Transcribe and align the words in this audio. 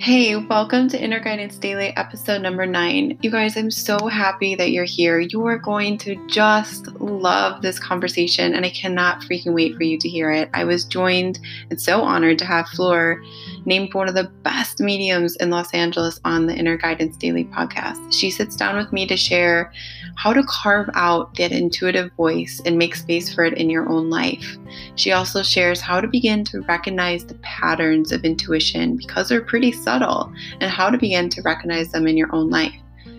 Hey, 0.00 0.34
welcome 0.34 0.88
to 0.88 0.98
Inner 0.98 1.20
Guidance 1.20 1.58
Daily, 1.58 1.94
episode 1.94 2.40
number 2.40 2.64
nine. 2.64 3.18
You 3.20 3.30
guys, 3.30 3.54
I'm 3.54 3.70
so 3.70 4.06
happy 4.06 4.54
that 4.54 4.70
you're 4.70 4.86
here. 4.86 5.18
You 5.20 5.44
are 5.44 5.58
going 5.58 5.98
to 5.98 6.16
just 6.26 6.86
love 7.02 7.60
this 7.60 7.78
conversation, 7.78 8.54
and 8.54 8.64
I 8.64 8.70
cannot 8.70 9.20
freaking 9.20 9.52
wait 9.52 9.76
for 9.76 9.82
you 9.82 9.98
to 9.98 10.08
hear 10.08 10.30
it. 10.30 10.48
I 10.54 10.64
was 10.64 10.84
joined 10.86 11.38
and 11.68 11.78
so 11.78 12.00
honored 12.00 12.38
to 12.38 12.46
have 12.46 12.66
Flor 12.68 13.22
named 13.64 13.94
one 13.94 14.08
of 14.08 14.14
the 14.14 14.30
best 14.42 14.80
mediums 14.80 15.36
in 15.36 15.50
Los 15.50 15.72
Angeles 15.74 16.20
on 16.24 16.46
the 16.46 16.54
Inner 16.54 16.76
Guidance 16.76 17.16
Daily 17.16 17.44
podcast. 17.44 18.12
She 18.12 18.30
sits 18.30 18.56
down 18.56 18.76
with 18.76 18.92
me 18.92 19.06
to 19.06 19.16
share 19.16 19.72
how 20.16 20.32
to 20.32 20.42
carve 20.44 20.88
out 20.94 21.34
that 21.36 21.52
intuitive 21.52 22.12
voice 22.12 22.60
and 22.64 22.78
make 22.78 22.94
space 22.94 23.32
for 23.32 23.44
it 23.44 23.54
in 23.54 23.70
your 23.70 23.88
own 23.88 24.10
life. 24.10 24.56
She 24.96 25.12
also 25.12 25.42
shares 25.42 25.80
how 25.80 26.00
to 26.00 26.08
begin 26.08 26.44
to 26.44 26.60
recognize 26.62 27.24
the 27.24 27.34
patterns 27.36 28.12
of 28.12 28.24
intuition 28.24 28.96
because 28.96 29.28
they're 29.28 29.40
pretty 29.40 29.72
subtle 29.72 30.32
and 30.60 30.70
how 30.70 30.90
to 30.90 30.98
begin 30.98 31.28
to 31.30 31.42
recognize 31.42 31.90
them 31.90 32.06
in 32.06 32.16
your 32.16 32.34
own 32.34 32.50
life. 32.50 32.74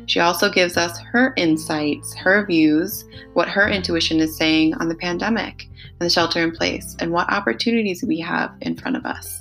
She 0.07 0.19
also 0.19 0.51
gives 0.51 0.77
us 0.77 0.99
her 0.99 1.33
insights, 1.37 2.13
her 2.15 2.45
views, 2.45 3.05
what 3.33 3.47
her 3.47 3.69
intuition 3.69 4.19
is 4.19 4.35
saying 4.35 4.73
on 4.75 4.89
the 4.89 4.95
pandemic 4.95 5.69
and 5.99 6.01
the 6.01 6.09
shelter 6.09 6.43
in 6.43 6.51
place, 6.51 6.95
and 6.99 7.11
what 7.11 7.31
opportunities 7.31 8.03
we 8.03 8.19
have 8.19 8.51
in 8.61 8.75
front 8.75 8.97
of 8.97 9.05
us. 9.05 9.40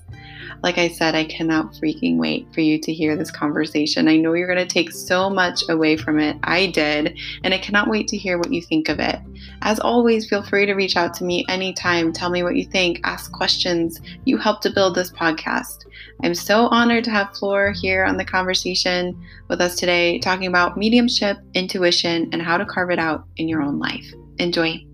Like 0.62 0.78
I 0.78 0.88
said, 0.88 1.14
I 1.14 1.24
cannot 1.24 1.73
freaking 1.73 2.16
wait 2.16 2.46
for 2.52 2.60
you 2.60 2.78
to 2.78 2.92
hear 2.92 3.16
this 3.16 3.30
conversation. 3.30 4.09
I 4.09 4.16
know 4.16 4.34
you're 4.34 4.52
going 4.52 4.66
to 4.66 4.73
take 4.73 4.92
so 4.92 5.30
much 5.30 5.69
away 5.69 5.96
from 5.96 6.19
it. 6.19 6.36
I 6.42 6.66
did, 6.66 7.19
and 7.45 7.55
I 7.55 7.59
cannot 7.59 7.88
wait 7.88 8.09
to 8.09 8.16
hear 8.16 8.38
what 8.38 8.52
you 8.52 8.60
think 8.62 8.88
of 8.88 9.00
it. 9.00 9.19
As 9.62 9.80
always, 9.80 10.28
feel 10.28 10.42
free 10.42 10.66
to 10.66 10.74
reach 10.74 10.96
out 10.96 11.14
to 11.14 11.24
me 11.24 11.45
anytime. 11.48 12.12
Tell 12.12 12.30
me 12.30 12.42
what 12.42 12.56
you 12.56 12.64
think, 12.64 13.00
ask 13.05 13.33
questions. 13.33 14.00
You 14.25 14.36
help 14.36 14.61
to 14.62 14.70
build 14.70 14.94
this 14.94 15.11
podcast. 15.11 15.86
I'm 16.22 16.34
so 16.34 16.66
honored 16.69 17.05
to 17.05 17.11
have 17.11 17.36
Flor 17.36 17.72
here 17.72 18.05
on 18.05 18.16
the 18.16 18.25
conversation 18.25 19.19
with 19.48 19.61
us 19.61 19.77
today, 19.77 20.19
talking 20.19 20.47
about 20.47 20.77
mediumship, 20.77 21.38
intuition, 21.55 22.28
and 22.33 22.42
how 22.42 22.56
to 22.58 22.66
carve 22.66 22.91
it 22.91 22.98
out 22.98 23.25
in 23.36 23.48
your 23.48 23.62
own 23.62 23.78
life. 23.78 24.12
Enjoy. 24.38 24.84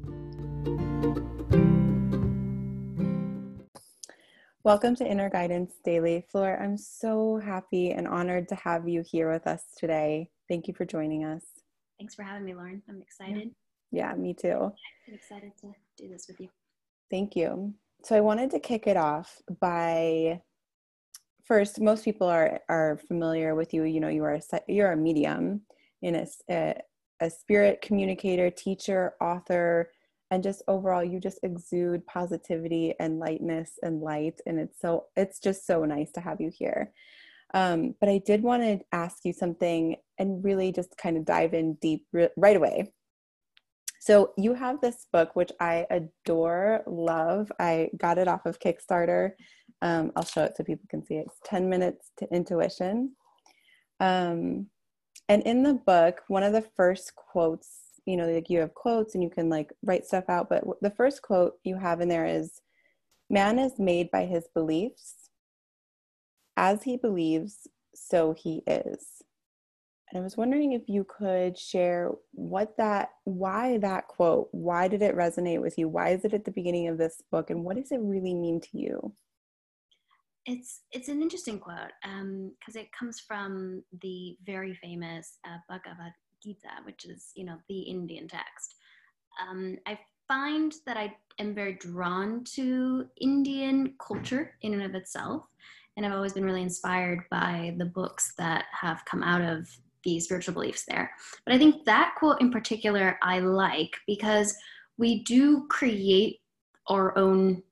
Welcome 4.67 4.97
to 4.97 5.07
Inner 5.07 5.31
Guidance 5.31 5.75
Daily. 5.85 6.27
Flor, 6.29 6.61
I'm 6.61 6.77
so 6.77 7.37
happy 7.37 7.93
and 7.93 8.09
honored 8.09 8.49
to 8.49 8.57
have 8.57 8.89
you 8.89 9.05
here 9.09 9.33
with 9.33 9.47
us 9.47 9.63
today. 9.79 10.29
Thank 10.49 10.67
you 10.67 10.75
for 10.75 10.85
joining 10.85 11.25
us. 11.25 11.45
Thanks 12.01 12.17
for 12.17 12.25
having 12.25 12.45
me, 12.45 12.53
Lauren. 12.53 12.83
I'm 12.89 13.01
excited. 13.01 13.53
Yeah, 13.93 14.13
me 14.15 14.35
too. 14.35 14.73
I'm 15.07 15.15
excited 15.15 15.53
to 15.61 15.73
do 15.97 16.09
this 16.09 16.27
with 16.27 16.41
you. 16.41 16.49
Thank 17.13 17.37
you. 17.37 17.75
So 18.03 18.17
I 18.17 18.21
wanted 18.21 18.51
to 18.51 18.59
kick 18.59 18.89
it 18.89 18.97
off 18.97 19.41
by 19.61 20.41
first, 21.45 21.81
most 21.81 22.05
people 22.05 22.27
are 22.27 22.59
are 22.69 22.99
familiar 23.07 23.55
with 23.55 23.73
you. 23.73 23.85
You 23.85 24.01
know, 24.01 24.09
you 24.09 24.25
are 24.25 24.35
a, 24.35 24.61
you're 24.67 24.91
a 24.91 24.97
medium 24.97 25.61
in 26.03 26.17
a, 26.17 26.27
a, 26.51 26.75
a 27.21 27.31
spirit 27.31 27.83
communicator, 27.83 28.51
teacher, 28.51 29.15
author, 29.21 29.93
and 30.31 30.43
just 30.43 30.63
overall 30.67 31.05
you 31.05 31.21
just 31.21 31.39
exude 31.43 32.07
positivity 32.07 32.95
and 32.99 33.19
lightness 33.19 33.73
and 33.83 34.01
light 34.01 34.41
and 34.47 34.59
it's 34.59 34.81
so 34.81 35.07
it's 35.17 35.39
just 35.39 35.67
so 35.67 35.85
nice 35.85 36.11
to 36.13 36.21
have 36.21 36.41
you 36.41 36.51
here. 36.53 36.93
Um, 37.55 37.95
but 38.01 38.09
i 38.09 38.19
did 38.19 38.43
want 38.43 38.63
to 38.63 38.81
ask 38.93 39.25
you 39.25 39.33
something 39.33 39.97
and 40.19 40.43
really 40.45 40.73
just 40.73 40.97
kind 40.97 41.17
of 41.17 41.25
dive 41.25 41.55
in 41.55 41.75
deep 41.75 42.07
right 42.37 42.57
away. 42.57 42.93
So 44.01 44.33
you 44.37 44.55
have 44.55 44.81
this 44.81 45.07
book 45.13 45.35
which 45.37 45.53
i 45.61 45.87
adore 45.91 46.83
love. 46.87 47.51
I 47.59 47.91
got 47.97 48.19
it 48.19 48.29
off 48.29 48.47
of 48.47 48.59
kickstarter. 48.59 49.33
Um, 49.83 50.11
i'll 50.17 50.25
show 50.25 50.45
it 50.45 50.57
so 50.57 50.65
people 50.65 50.87
can 50.91 51.05
see 51.07 51.17
it. 51.17 51.27
It's 51.27 51.41
10 51.45 51.69
minutes 51.69 52.11
to 52.19 52.29
intuition. 52.35 53.13
Um, 54.01 54.67
and 55.29 55.43
in 55.43 55.63
the 55.63 55.75
book 55.75 56.23
one 56.29 56.43
of 56.43 56.53
the 56.53 56.67
first 56.77 57.15
quotes 57.15 57.86
you 58.07 58.17
know 58.17 58.27
like 58.27 58.49
you 58.49 58.61
have 58.61 58.75
quotes 58.75 59.15
and 59.15 59.23
you 59.23 59.29
can 59.31 59.51
like 59.51 59.73
write 59.85 60.07
stuff 60.07 60.25
out 60.29 60.49
but 60.49 60.65
the 60.81 60.91
first 60.91 61.23
quote 61.23 61.55
you 61.65 61.77
have 61.77 62.01
in 62.01 62.09
there 62.09 62.25
is 62.27 62.61
man 63.29 63.59
is 63.59 63.79
made 63.79 64.11
by 64.11 64.25
his 64.25 64.49
beliefs. 64.55 65.31
As 66.57 66.83
he 66.83 66.97
believes 66.97 67.67
so 67.95 68.33
he 68.33 68.63
is. 68.67 69.23
And 70.11 70.21
i 70.21 70.23
was 70.23 70.37
wondering 70.37 70.73
if 70.73 70.89
you 70.89 71.05
could 71.05 71.59
share 71.59 72.13
what 72.33 72.77
that 72.77 73.11
why 73.25 73.79
that 73.79 74.07
quote 74.07 74.49
why 74.53 74.87
did 74.89 75.03
it 75.03 75.17
resonate 75.17 75.61
with 75.61 75.77
you? 75.79 75.89
Why 75.89 76.11
is 76.11 76.25
it 76.25 76.33
at 76.33 76.45
the 76.45 76.53
beginning 76.53 76.89
of 76.89 76.99
this 76.99 77.23
book 77.31 77.51
and 77.51 77.65
what 77.65 77.77
does 77.77 77.91
it 77.91 78.01
really 78.01 78.35
mean 78.35 78.61
to 78.61 78.79
you? 78.79 79.13
It's 80.47 80.83
it's 80.93 81.09
an 81.09 81.21
interesting 81.21 81.59
quote 81.59 81.93
because 82.03 82.77
um, 82.77 82.83
it 82.83 82.89
comes 82.99 83.21
from 83.21 83.83
the 84.01 84.37
very 84.47 84.79
famous 84.81 85.39
uh, 85.45 85.59
Bhagavad 85.69 86.13
Gita, 86.43 86.69
which 86.85 87.05
is, 87.05 87.31
you 87.35 87.45
know, 87.45 87.57
the 87.69 87.81
Indian 87.81 88.29
text. 88.29 88.77
Um, 89.41 89.77
I 89.87 89.99
find 90.29 90.75
that 90.87 90.97
I 90.97 91.15
am 91.39 91.55
very 91.55 91.75
drawn 91.75 92.45
to 92.55 93.07
Indian 93.21 93.95
culture 93.99 94.55
in 94.63 94.75
and 94.75 94.83
of 94.83 94.95
itself. 94.95 95.45
And 95.97 96.05
I've 96.05 96.13
always 96.13 96.35
been 96.35 96.45
really 96.45 96.63
inspired 96.63 97.25
by 97.31 97.75
the 97.79 97.87
books 97.87 98.35
that 98.37 98.67
have 98.73 99.05
come 99.07 99.23
out 99.23 99.41
of 99.41 99.69
the 100.05 100.21
spiritual 100.21 100.55
beliefs 100.55 100.85
there. 100.87 101.11
But 101.45 101.55
I 101.55 101.59
think 101.59 101.85
that 101.85 102.15
quote 102.19 102.41
in 102.41 102.51
particular 102.51 103.19
I 103.23 103.41
like 103.41 103.97
because 104.07 104.57
we 104.99 105.25
do 105.25 105.67
create 105.69 106.41
our 106.89 107.17
own 107.19 107.63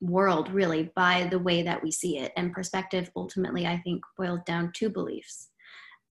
world 0.00 0.50
really 0.50 0.92
by 0.94 1.26
the 1.30 1.38
way 1.38 1.62
that 1.62 1.82
we 1.82 1.90
see 1.90 2.18
it. 2.18 2.32
And 2.36 2.52
perspective 2.52 3.10
ultimately, 3.16 3.66
I 3.66 3.78
think, 3.78 4.02
boils 4.16 4.40
down 4.46 4.72
to 4.76 4.90
beliefs. 4.90 5.48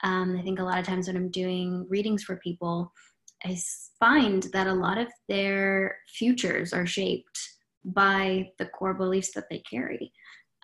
Um, 0.04 0.38
I 0.38 0.42
think 0.42 0.60
a 0.60 0.64
lot 0.64 0.80
of 0.80 0.86
times 0.86 1.08
when 1.08 1.18
I'm 1.18 1.32
doing 1.32 1.86
readings 1.90 2.24
for 2.24 2.38
people, 2.38 2.92
I 3.44 3.58
find 4.00 4.44
that 4.54 4.68
a 4.68 4.74
lot 4.74 4.98
of 4.98 5.08
their 5.28 5.98
futures 6.08 6.74
are 6.74 6.86
shaped 6.86 7.40
by 7.84 8.50
the 8.60 8.66
core 8.66 8.94
beliefs 8.94 9.32
that 9.36 9.46
they 9.50 9.60
carry. 9.60 10.12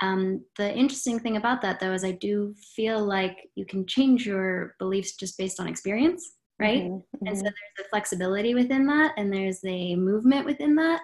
Um, 0.01 0.43
the 0.57 0.73
interesting 0.73 1.19
thing 1.19 1.37
about 1.37 1.61
that, 1.61 1.79
though, 1.79 1.93
is 1.93 2.03
I 2.03 2.11
do 2.11 2.53
feel 2.75 3.03
like 3.03 3.37
you 3.55 3.65
can 3.65 3.85
change 3.85 4.25
your 4.25 4.75
beliefs 4.79 5.15
just 5.15 5.37
based 5.37 5.59
on 5.59 5.67
experience, 5.67 6.33
right? 6.59 6.83
Mm-hmm. 6.83 7.27
And 7.27 7.37
so 7.37 7.43
mm-hmm. 7.43 7.53
there's 7.77 7.87
a 7.87 7.89
flexibility 7.89 8.53
within 8.53 8.85
that, 8.87 9.13
and 9.17 9.31
there's 9.31 9.59
a 9.65 9.95
movement 9.95 10.45
within 10.45 10.75
that 10.75 11.01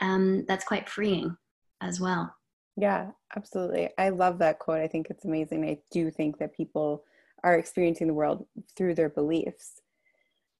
um, 0.00 0.44
that's 0.46 0.64
quite 0.64 0.88
freeing 0.88 1.36
as 1.82 2.00
well. 2.00 2.32
Yeah, 2.76 3.10
absolutely. 3.36 3.90
I 3.98 4.10
love 4.10 4.38
that 4.38 4.60
quote. 4.60 4.80
I 4.80 4.88
think 4.88 5.08
it's 5.10 5.24
amazing. 5.24 5.64
I 5.64 5.78
do 5.90 6.10
think 6.10 6.38
that 6.38 6.56
people 6.56 7.04
are 7.44 7.58
experiencing 7.58 8.06
the 8.06 8.14
world 8.14 8.46
through 8.76 8.94
their 8.94 9.08
beliefs. 9.08 9.80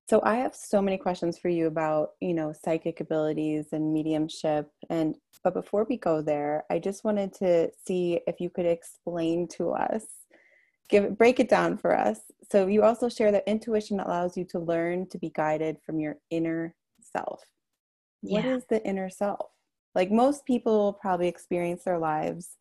So 0.09 0.23
I 0.25 0.37
have 0.37 0.55
so 0.55 0.81
many 0.81 0.97
questions 0.97 1.39
for 1.39 1.51
you 1.51 1.67
about, 1.67 2.11
you 2.21 2.33
know, 2.33 2.55
psychic 2.65 3.01
abilities 3.01 3.67
and 3.73 3.93
mediumship 3.93 4.71
and 4.91 5.17
but 5.45 5.55
before 5.55 5.87
we 5.89 5.97
go 5.99 6.21
there, 6.21 6.65
I 6.69 6.79
just 6.81 7.05
wanted 7.05 7.33
to 7.35 7.71
see 7.87 8.21
if 8.27 8.41
you 8.41 8.51
could 8.51 8.67
explain 8.67 9.47
to 9.57 9.71
us 9.71 10.05
give 10.89 11.17
break 11.19 11.39
it 11.41 11.49
down 11.49 11.77
for 11.77 11.97
us. 11.97 12.21
So 12.51 12.67
you 12.67 12.83
also 12.83 13.09
share 13.09 13.31
that 13.33 13.47
intuition 13.47 14.01
allows 14.01 14.37
you 14.37 14.45
to 14.47 14.59
learn 14.59 15.09
to 15.11 15.19
be 15.19 15.31
guided 15.31 15.77
from 15.85 16.01
your 16.01 16.17
inner 16.31 16.75
self. 17.01 17.43
What 18.23 18.45
yeah. 18.45 18.57
is 18.57 18.65
the 18.69 18.85
inner 18.85 19.11
self? 19.11 19.51
Like 19.95 20.11
most 20.11 20.45
people 20.47 20.99
probably 21.01 21.29
experience 21.29 21.85
their 21.85 21.99
lives, 21.99 22.57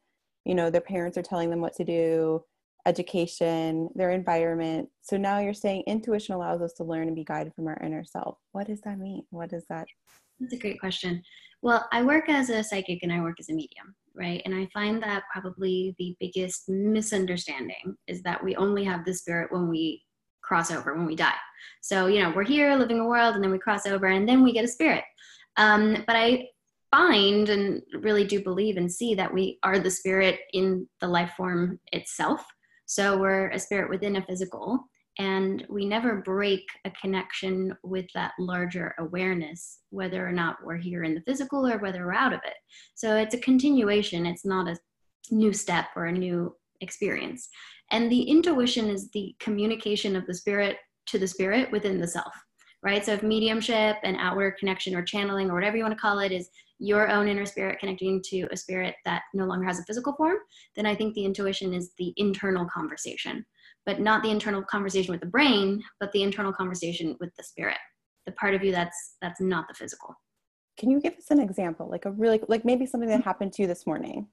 you 0.46 0.56
know, 0.56 0.70
their 0.70 0.82
parents 0.82 1.18
are 1.18 1.24
telling 1.24 1.50
them 1.50 1.62
what 1.62 1.76
to 1.76 1.84
do, 1.84 2.44
education, 2.88 3.90
their 3.96 4.12
environment. 4.12 4.90
So 5.02 5.18
now 5.18 5.40
you're 5.40 5.54
saying 5.54 5.84
intuition 5.86 6.34
allows 6.34 6.62
us 6.62 6.74
to 6.74 6.84
learn 6.84 7.08
and 7.08 7.16
be 7.16 7.26
guided 7.26 7.54
from 7.54 7.68
our 7.68 7.78
inner 7.84 8.06
self. 8.06 8.38
What 8.54 8.68
does 8.68 8.82
that 8.82 8.98
mean? 8.98 9.24
What 9.30 9.50
does 9.50 9.66
that? 9.70 9.88
That's 10.40 10.54
a 10.54 10.58
great 10.58 10.80
question. 10.80 11.22
Well, 11.62 11.88
I 11.92 12.02
work 12.04 12.30
as 12.30 12.50
a 12.50 12.64
psychic 12.64 13.00
and 13.04 13.12
I 13.12 13.20
work 13.20 13.40
as 13.40 13.50
a 13.50 13.54
medium, 13.54 13.94
right? 14.16 14.42
And 14.46 14.56
I 14.56 14.70
find 14.74 15.04
that 15.04 15.24
probably 15.32 15.96
the 16.00 16.16
biggest 16.20 16.70
misunderstanding 16.70 17.96
is 18.08 18.22
that 18.24 18.42
we 18.44 18.56
only 18.56 18.84
have 18.86 19.04
the 19.04 19.14
spirit 19.14 19.52
when 19.52 19.68
we 19.68 20.04
cross 20.42 20.72
over, 20.72 20.96
when 20.96 21.06
we 21.06 21.16
die. 21.16 21.34
So, 21.82 22.08
you 22.08 22.22
know, 22.22 22.32
we're 22.34 22.44
here 22.44 22.74
living 22.76 23.00
a 23.00 23.08
world 23.08 23.36
and 23.36 23.44
then 23.44 23.52
we 23.52 23.60
cross 23.60 23.86
over 23.86 24.06
and 24.08 24.30
then 24.30 24.44
we 24.44 24.54
get 24.54 24.66
a 24.66 24.70
spirit. 24.70 25.04
Um, 25.58 26.04
but 26.06 26.16
I 26.16 26.48
find 26.92 27.50
and 27.50 27.82
really 28.00 28.24
do 28.24 28.42
believe 28.42 28.78
and 28.78 28.90
see 28.90 29.14
that 29.16 29.34
we 29.34 29.60
are 29.64 29.80
the 29.80 29.92
spirit 29.92 30.40
in 30.54 30.88
the 31.02 31.08
life 31.08 31.32
form 31.36 31.80
itself 31.92 32.46
so 32.88 33.18
we're 33.18 33.50
a 33.50 33.60
spirit 33.60 33.90
within 33.90 34.16
a 34.16 34.26
physical, 34.26 34.80
and 35.20 35.66
we 35.70 35.86
never 35.86 36.22
break 36.22 36.64
a 36.86 36.92
connection 37.02 37.76
with 37.84 38.06
that 38.14 38.32
larger 38.40 38.96
awareness, 39.00 39.80
whether 39.90 40.28
or 40.28 40.32
not 40.32 40.58
we're 40.64 40.78
here 40.78 41.04
in 41.04 41.14
the 41.14 41.22
physical 41.22 41.68
or 41.68 41.78
whether 41.80 42.06
we're 42.06 42.14
out 42.14 42.34
of 42.34 42.40
it. 42.46 42.54
So 42.96 43.16
it's 43.18 43.34
a 43.36 43.40
continuation, 43.40 44.26
it's 44.26 44.46
not 44.46 44.68
a 44.68 44.78
new 45.32 45.54
step 45.54 45.88
or 45.96 46.06
a 46.06 46.12
new 46.12 46.56
experience. 46.82 47.50
And 47.92 48.12
the 48.12 48.22
intuition 48.22 48.90
is 48.90 49.10
the 49.12 49.36
communication 49.40 50.16
of 50.16 50.26
the 50.26 50.34
spirit 50.34 50.78
to 51.08 51.18
the 51.18 51.28
spirit 51.28 51.72
within 51.72 52.00
the 52.00 52.08
self. 52.08 52.34
right? 52.84 53.06
So 53.06 53.14
if 53.14 53.24
mediumship 53.24 53.98
and 54.04 54.18
outward 54.18 54.58
connection 54.60 54.96
or 54.96 55.04
channeling 55.04 55.50
or 55.50 55.56
whatever 55.56 55.78
you 55.78 55.84
want 55.84 55.96
to 55.96 56.02
call 56.02 56.20
it 56.20 56.32
is 56.32 56.50
your 56.80 57.10
own 57.10 57.28
inner 57.28 57.46
spirit 57.46 57.80
connecting 57.80 58.22
to 58.26 58.48
a 58.52 58.58
spirit 58.58 58.96
that 59.06 59.24
no 59.34 59.46
longer 59.46 59.66
has 59.66 59.80
a 59.80 59.84
physical 59.84 60.14
form, 60.14 60.38
then 60.76 60.86
I 60.86 60.96
think 60.96 61.14
the 61.14 61.26
intuition 61.26 61.74
is 61.74 61.92
the 61.98 62.14
internal 62.18 62.66
conversation, 62.66 63.46
but 63.86 64.00
not 64.00 64.24
the 64.24 64.30
internal 64.30 64.62
conversation 64.62 65.12
with 65.12 65.22
the 65.22 65.28
brain, 65.28 65.82
but 66.00 66.12
the 66.12 66.24
internal 66.24 66.54
conversation 66.54 67.16
with 67.20 67.36
the 67.36 67.44
spirit, 67.44 67.78
the 68.26 68.32
part 68.34 68.54
of 68.54 68.64
you 68.64 68.72
that's 68.72 69.16
that's 69.22 69.42
not 69.42 69.68
the 69.68 69.74
physical. 69.74 70.16
Can 70.78 70.92
you 70.92 71.00
give 71.02 71.14
us 71.14 71.32
an 71.32 71.40
example, 71.40 71.90
like 71.90 72.06
a 72.06 72.12
really 72.12 72.40
like 72.48 72.64
maybe 72.64 72.86
something 72.86 73.10
that 73.10 73.20
mm-hmm. 73.20 73.24
happened 73.24 73.54
to 73.54 73.64
you 73.64 73.68
this 73.68 73.88
morning? 73.88 74.28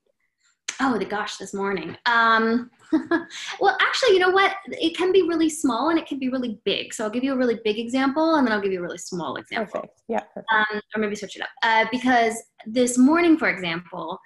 Oh, 0.81 0.99
the 0.99 1.05
gosh, 1.05 1.37
this 1.37 1.55
morning. 1.55 1.97
Um, 2.06 2.71
well, 3.61 3.76
actually, 3.81 4.15
you 4.15 4.19
know 4.19 4.31
what? 4.31 4.56
It 4.73 4.97
can 4.97 5.12
be 5.12 5.23
really 5.23 5.49
small 5.49 5.91
and 5.91 5.99
it 5.99 6.06
can 6.06 6.19
be 6.19 6.29
really 6.29 6.59
big. 6.65 6.93
So 6.93 7.05
I'll 7.05 7.11
give 7.11 7.25
you 7.25 7.32
a 7.32 7.37
really 7.37 7.59
big 7.65 7.79
example 7.79 8.37
and 8.37 8.47
then 8.47 8.53
I'll 8.53 8.61
give 8.61 8.73
you 8.73 8.81
a 8.81 8.82
really 8.82 8.99
small 8.99 9.37
example. 9.37 9.81
Perfect. 9.81 10.03
Yeah. 10.09 10.21
Perfect. 10.21 10.47
Um, 10.53 10.81
or 10.94 11.00
maybe 11.00 11.15
switch 11.15 11.37
it 11.37 11.43
up. 11.43 11.49
Uh, 11.62 11.87
because 11.91 12.35
this 12.67 12.99
morning, 12.99 13.37
for 13.37 13.49
example, 13.49 14.19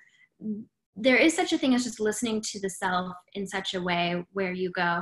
there 0.96 1.16
is 1.16 1.34
such 1.34 1.52
a 1.52 1.58
thing 1.58 1.74
as 1.74 1.84
just 1.84 2.00
listening 2.00 2.40
to 2.42 2.60
the 2.60 2.70
self 2.70 3.14
in 3.34 3.46
such 3.46 3.74
a 3.74 3.82
way 3.82 4.24
where 4.32 4.52
you 4.52 4.70
go, 4.70 5.00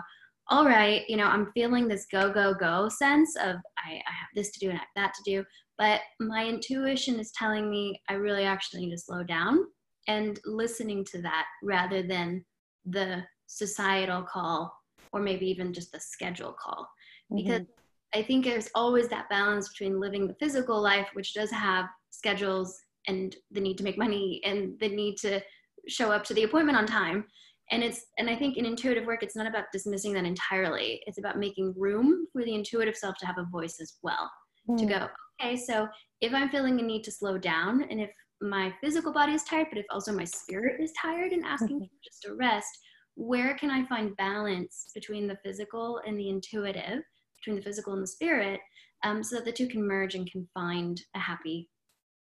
all 0.48 0.64
right, 0.64 1.02
you 1.08 1.16
know, 1.16 1.26
I'm 1.26 1.50
feeling 1.52 1.88
this 1.88 2.06
go, 2.10 2.32
go, 2.32 2.54
go 2.54 2.88
sense 2.88 3.34
of 3.36 3.56
I, 3.78 3.94
I 3.94 4.12
have 4.12 4.28
this 4.34 4.50
to 4.52 4.60
do 4.60 4.70
and 4.70 4.78
I 4.78 4.80
have 4.80 4.88
that 4.96 5.14
to 5.14 5.22
do. 5.24 5.44
But 5.78 6.00
my 6.20 6.46
intuition 6.46 7.18
is 7.18 7.32
telling 7.32 7.70
me 7.70 8.00
I 8.08 8.14
really 8.14 8.44
actually 8.44 8.86
need 8.86 8.92
to 8.92 8.98
slow 8.98 9.22
down 9.22 9.66
and 10.06 10.38
listening 10.44 11.04
to 11.04 11.22
that 11.22 11.46
rather 11.62 12.02
than 12.02 12.44
the 12.84 13.22
societal 13.46 14.22
call 14.22 14.72
or 15.12 15.20
maybe 15.20 15.46
even 15.46 15.72
just 15.72 15.92
the 15.92 16.00
schedule 16.00 16.54
call 16.60 16.88
mm-hmm. 17.32 17.36
because 17.36 17.66
i 18.14 18.22
think 18.22 18.44
there's 18.44 18.68
always 18.74 19.08
that 19.08 19.28
balance 19.28 19.68
between 19.68 20.00
living 20.00 20.26
the 20.26 20.36
physical 20.40 20.80
life 20.80 21.08
which 21.14 21.34
does 21.34 21.50
have 21.50 21.86
schedules 22.10 22.78
and 23.08 23.36
the 23.50 23.60
need 23.60 23.78
to 23.78 23.84
make 23.84 23.98
money 23.98 24.40
and 24.44 24.78
the 24.80 24.88
need 24.88 25.16
to 25.16 25.40
show 25.88 26.10
up 26.10 26.24
to 26.24 26.34
the 26.34 26.42
appointment 26.42 26.76
on 26.76 26.86
time 26.86 27.24
and 27.70 27.82
it's 27.82 28.06
and 28.18 28.28
i 28.28 28.34
think 28.34 28.56
in 28.56 28.66
intuitive 28.66 29.06
work 29.06 29.22
it's 29.22 29.36
not 29.36 29.46
about 29.46 29.64
dismissing 29.72 30.12
that 30.12 30.24
entirely 30.24 31.00
it's 31.06 31.18
about 31.18 31.38
making 31.38 31.74
room 31.76 32.26
for 32.32 32.44
the 32.44 32.54
intuitive 32.54 32.96
self 32.96 33.16
to 33.18 33.26
have 33.26 33.38
a 33.38 33.46
voice 33.50 33.78
as 33.80 33.94
well 34.02 34.30
mm. 34.68 34.76
to 34.76 34.86
go 34.86 35.08
okay 35.40 35.56
so 35.56 35.86
if 36.20 36.32
i'm 36.34 36.48
feeling 36.48 36.78
a 36.80 36.82
need 36.82 37.04
to 37.04 37.12
slow 37.12 37.38
down 37.38 37.82
and 37.90 38.00
if 38.00 38.10
my 38.40 38.72
physical 38.80 39.12
body 39.12 39.32
is 39.32 39.44
tired, 39.44 39.68
but 39.70 39.78
if 39.78 39.86
also 39.90 40.12
my 40.12 40.24
spirit 40.24 40.80
is 40.80 40.92
tired 41.00 41.32
and 41.32 41.44
asking 41.44 41.76
mm-hmm. 41.76 41.84
for 41.84 42.04
just 42.04 42.26
a 42.26 42.34
rest, 42.34 42.78
where 43.14 43.54
can 43.54 43.70
I 43.70 43.86
find 43.86 44.16
balance 44.16 44.90
between 44.94 45.26
the 45.26 45.38
physical 45.44 46.00
and 46.06 46.18
the 46.18 46.28
intuitive, 46.28 47.02
between 47.38 47.56
the 47.56 47.62
physical 47.62 47.94
and 47.94 48.02
the 48.02 48.06
spirit, 48.06 48.60
um, 49.04 49.22
so 49.22 49.36
that 49.36 49.44
the 49.44 49.52
two 49.52 49.68
can 49.68 49.86
merge 49.86 50.14
and 50.14 50.30
can 50.30 50.46
find 50.52 51.00
a 51.14 51.18
happy 51.18 51.70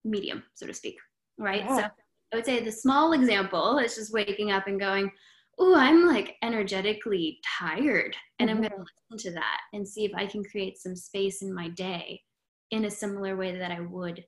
medium, 0.04 0.44
so 0.54 0.68
to 0.68 0.74
speak, 0.74 0.98
right? 1.38 1.64
Yeah. 1.66 1.78
So 1.78 1.84
I 2.34 2.36
would 2.36 2.46
say 2.46 2.64
the 2.64 2.72
small 2.72 3.14
example 3.14 3.80
is 3.80 3.96
just 3.96 4.14
waking 4.14 4.52
up 4.52 4.68
and 4.68 4.80
going, 4.80 5.12
oh, 5.60 5.76
I'm 5.76 6.06
like 6.06 6.36
energetically 6.44 7.40
tired. 7.60 8.16
And 8.40 8.50
mm-hmm. 8.50 8.58
I'm 8.58 8.70
going 8.70 8.86
to 8.86 8.86
listen 9.12 9.32
to 9.32 9.36
that 9.36 9.60
and 9.74 9.88
see 9.88 10.06
if 10.06 10.12
I 10.16 10.26
can 10.26 10.44
create 10.44 10.78
some 10.78 10.96
space 10.96 11.42
in 11.42 11.54
my 11.54 11.70
day 11.70 12.22
in 12.72 12.86
a 12.86 12.92
similar 12.92 13.36
way 13.36 13.58
that 13.58 13.72
I 13.72 13.80
would 13.80 14.24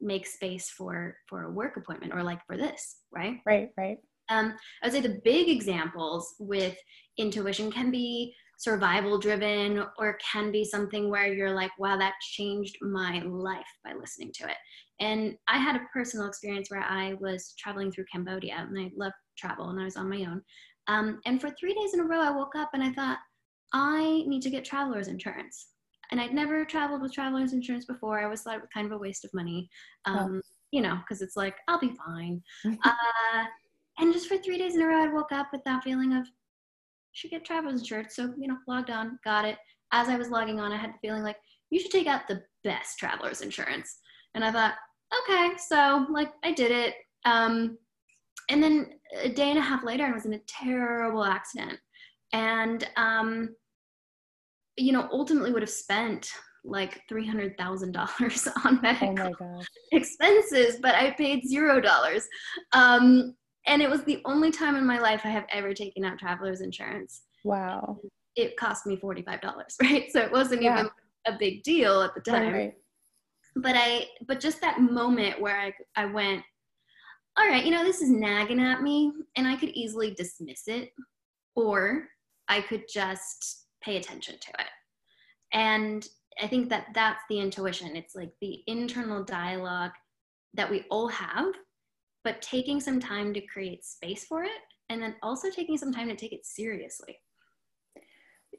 make 0.00 0.26
space 0.26 0.70
for 0.70 1.16
for 1.28 1.44
a 1.44 1.50
work 1.50 1.76
appointment 1.76 2.12
or 2.14 2.22
like 2.22 2.40
for 2.46 2.56
this 2.56 2.98
right? 3.12 3.38
Right 3.46 3.70
right. 3.76 3.98
Um, 4.28 4.54
i 4.82 4.86
would 4.86 4.92
say 4.92 5.00
the 5.00 5.20
big 5.24 5.48
examples 5.48 6.34
with 6.38 6.76
intuition 7.18 7.70
can 7.70 7.90
be 7.90 8.32
survival 8.58 9.18
driven 9.18 9.82
or 9.98 10.18
can 10.32 10.52
be 10.52 10.64
something 10.64 11.08
where 11.08 11.32
you're 11.32 11.54
like 11.54 11.70
wow 11.78 11.96
that 11.96 12.14
changed 12.20 12.76
my 12.82 13.22
life 13.24 13.64
by 13.84 13.92
listening 13.98 14.30
to 14.34 14.48
it. 14.48 14.56
And 15.00 15.34
i 15.48 15.58
had 15.58 15.76
a 15.76 15.86
personal 15.92 16.26
experience 16.26 16.70
where 16.70 16.82
i 16.82 17.14
was 17.20 17.54
traveling 17.58 17.90
through 17.90 18.04
cambodia 18.12 18.54
and 18.68 18.78
i 18.78 18.90
love 18.96 19.12
travel 19.38 19.70
and 19.70 19.80
i 19.80 19.84
was 19.84 19.96
on 19.96 20.08
my 20.08 20.24
own. 20.24 20.42
Um, 20.88 21.20
and 21.26 21.40
for 21.40 21.50
three 21.50 21.74
days 21.74 21.94
in 21.94 22.00
a 22.00 22.04
row 22.04 22.20
i 22.20 22.30
woke 22.30 22.54
up 22.56 22.70
and 22.74 22.82
i 22.82 22.92
thought 22.92 23.18
i 23.72 24.24
need 24.26 24.42
to 24.42 24.50
get 24.50 24.64
traveler's 24.64 25.08
insurance 25.08 25.68
and 26.10 26.20
I'd 26.20 26.34
never 26.34 26.64
traveled 26.64 27.02
with 27.02 27.12
traveler's 27.12 27.52
insurance 27.52 27.84
before. 27.84 28.18
I 28.18 28.24
always 28.24 28.42
thought 28.42 28.56
it 28.56 28.60
was 28.60 28.70
kind 28.72 28.86
of 28.86 28.92
a 28.92 28.98
waste 28.98 29.24
of 29.24 29.32
money, 29.32 29.68
um, 30.04 30.40
oh. 30.42 30.48
you 30.72 30.82
know, 30.82 30.96
because 30.96 31.22
it's 31.22 31.36
like 31.36 31.56
I'll 31.68 31.80
be 31.80 31.94
fine. 32.06 32.42
uh, 32.66 33.44
and 33.98 34.12
just 34.12 34.28
for 34.28 34.38
three 34.38 34.58
days 34.58 34.74
in 34.74 34.82
a 34.82 34.86
row, 34.86 35.04
I 35.04 35.12
woke 35.12 35.32
up 35.32 35.48
with 35.52 35.62
that 35.64 35.84
feeling 35.84 36.14
of 36.14 36.26
should 37.12 37.30
get 37.30 37.44
traveler's 37.44 37.80
insurance. 37.80 38.16
So 38.16 38.32
you 38.38 38.48
know, 38.48 38.56
logged 38.66 38.90
on, 38.90 39.18
got 39.24 39.44
it. 39.44 39.58
As 39.92 40.08
I 40.08 40.16
was 40.16 40.30
logging 40.30 40.60
on, 40.60 40.72
I 40.72 40.76
had 40.76 40.90
the 40.90 40.98
feeling 41.08 41.22
like 41.22 41.36
you 41.70 41.80
should 41.80 41.90
take 41.90 42.06
out 42.06 42.28
the 42.28 42.42
best 42.64 42.98
traveler's 42.98 43.40
insurance, 43.40 43.98
and 44.34 44.44
I 44.44 44.52
thought, 44.52 44.74
okay, 45.22 45.52
so 45.58 46.06
like 46.10 46.32
I 46.44 46.52
did 46.52 46.70
it. 46.70 46.94
Um, 47.24 47.78
and 48.48 48.62
then 48.62 48.94
a 49.22 49.28
day 49.28 49.50
and 49.50 49.58
a 49.58 49.62
half 49.62 49.84
later, 49.84 50.04
I 50.04 50.12
was 50.12 50.26
in 50.26 50.34
a 50.34 50.40
terrible 50.48 51.24
accident, 51.24 51.78
and 52.32 52.88
um, 52.96 53.50
you 54.80 54.92
know, 54.92 55.08
ultimately 55.12 55.52
would 55.52 55.62
have 55.62 55.70
spent 55.70 56.30
like 56.64 57.02
three 57.08 57.26
hundred 57.26 57.56
thousand 57.56 57.92
dollars 57.92 58.48
on 58.64 58.80
medical 58.82 59.34
oh 59.40 59.62
expenses, 59.92 60.78
but 60.80 60.94
I 60.94 61.12
paid 61.12 61.46
zero 61.46 61.80
dollars. 61.80 62.26
Um, 62.72 63.34
and 63.66 63.82
it 63.82 63.90
was 63.90 64.02
the 64.04 64.20
only 64.24 64.50
time 64.50 64.76
in 64.76 64.86
my 64.86 64.98
life 64.98 65.20
I 65.24 65.28
have 65.28 65.46
ever 65.50 65.74
taken 65.74 66.04
out 66.04 66.18
traveler's 66.18 66.60
insurance. 66.60 67.22
Wow. 67.44 67.98
It 68.36 68.56
cost 68.56 68.86
me 68.86 68.96
forty 68.96 69.22
five 69.22 69.40
dollars, 69.40 69.76
right? 69.82 70.10
So 70.10 70.20
it 70.20 70.32
wasn't 70.32 70.62
yeah. 70.62 70.80
even 70.80 70.90
a 71.26 71.32
big 71.38 71.62
deal 71.62 72.02
at 72.02 72.14
the 72.14 72.20
time. 72.20 72.52
Right. 72.52 72.74
But 73.56 73.74
I, 73.76 74.06
but 74.26 74.38
just 74.38 74.60
that 74.60 74.80
moment 74.80 75.40
where 75.40 75.58
I, 75.60 75.72
I 75.96 76.04
went, 76.06 76.42
all 77.36 77.48
right, 77.48 77.64
you 77.64 77.72
know, 77.72 77.84
this 77.84 78.00
is 78.00 78.08
nagging 78.08 78.60
at 78.60 78.80
me, 78.80 79.12
and 79.36 79.46
I 79.46 79.56
could 79.56 79.70
easily 79.70 80.12
dismiss 80.12 80.68
it, 80.68 80.90
or 81.56 82.04
I 82.48 82.60
could 82.60 82.84
just 82.92 83.66
pay 83.82 83.96
attention 83.96 84.36
to 84.40 84.50
it. 84.50 84.66
And 85.52 86.06
I 86.40 86.46
think 86.46 86.68
that 86.70 86.86
that's 86.94 87.22
the 87.28 87.40
intuition. 87.40 87.96
It's 87.96 88.14
like 88.14 88.32
the 88.40 88.62
internal 88.66 89.24
dialogue 89.24 89.92
that 90.54 90.70
we 90.70 90.84
all 90.90 91.08
have, 91.08 91.46
but 92.24 92.42
taking 92.42 92.80
some 92.80 93.00
time 93.00 93.34
to 93.34 93.40
create 93.40 93.84
space 93.84 94.24
for 94.24 94.44
it 94.44 94.50
and 94.88 95.02
then 95.02 95.14
also 95.22 95.50
taking 95.50 95.76
some 95.76 95.92
time 95.92 96.08
to 96.08 96.16
take 96.16 96.32
it 96.32 96.44
seriously. 96.44 97.16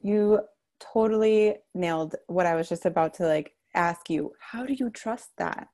You 0.02 0.40
totally 0.80 1.56
nailed 1.74 2.16
what 2.26 2.46
I 2.46 2.54
was 2.54 2.68
just 2.68 2.86
about 2.86 3.14
to 3.14 3.26
like 3.26 3.52
ask 3.74 4.10
you. 4.10 4.32
How 4.40 4.64
do 4.64 4.74
you 4.74 4.90
trust 4.90 5.30
that? 5.38 5.68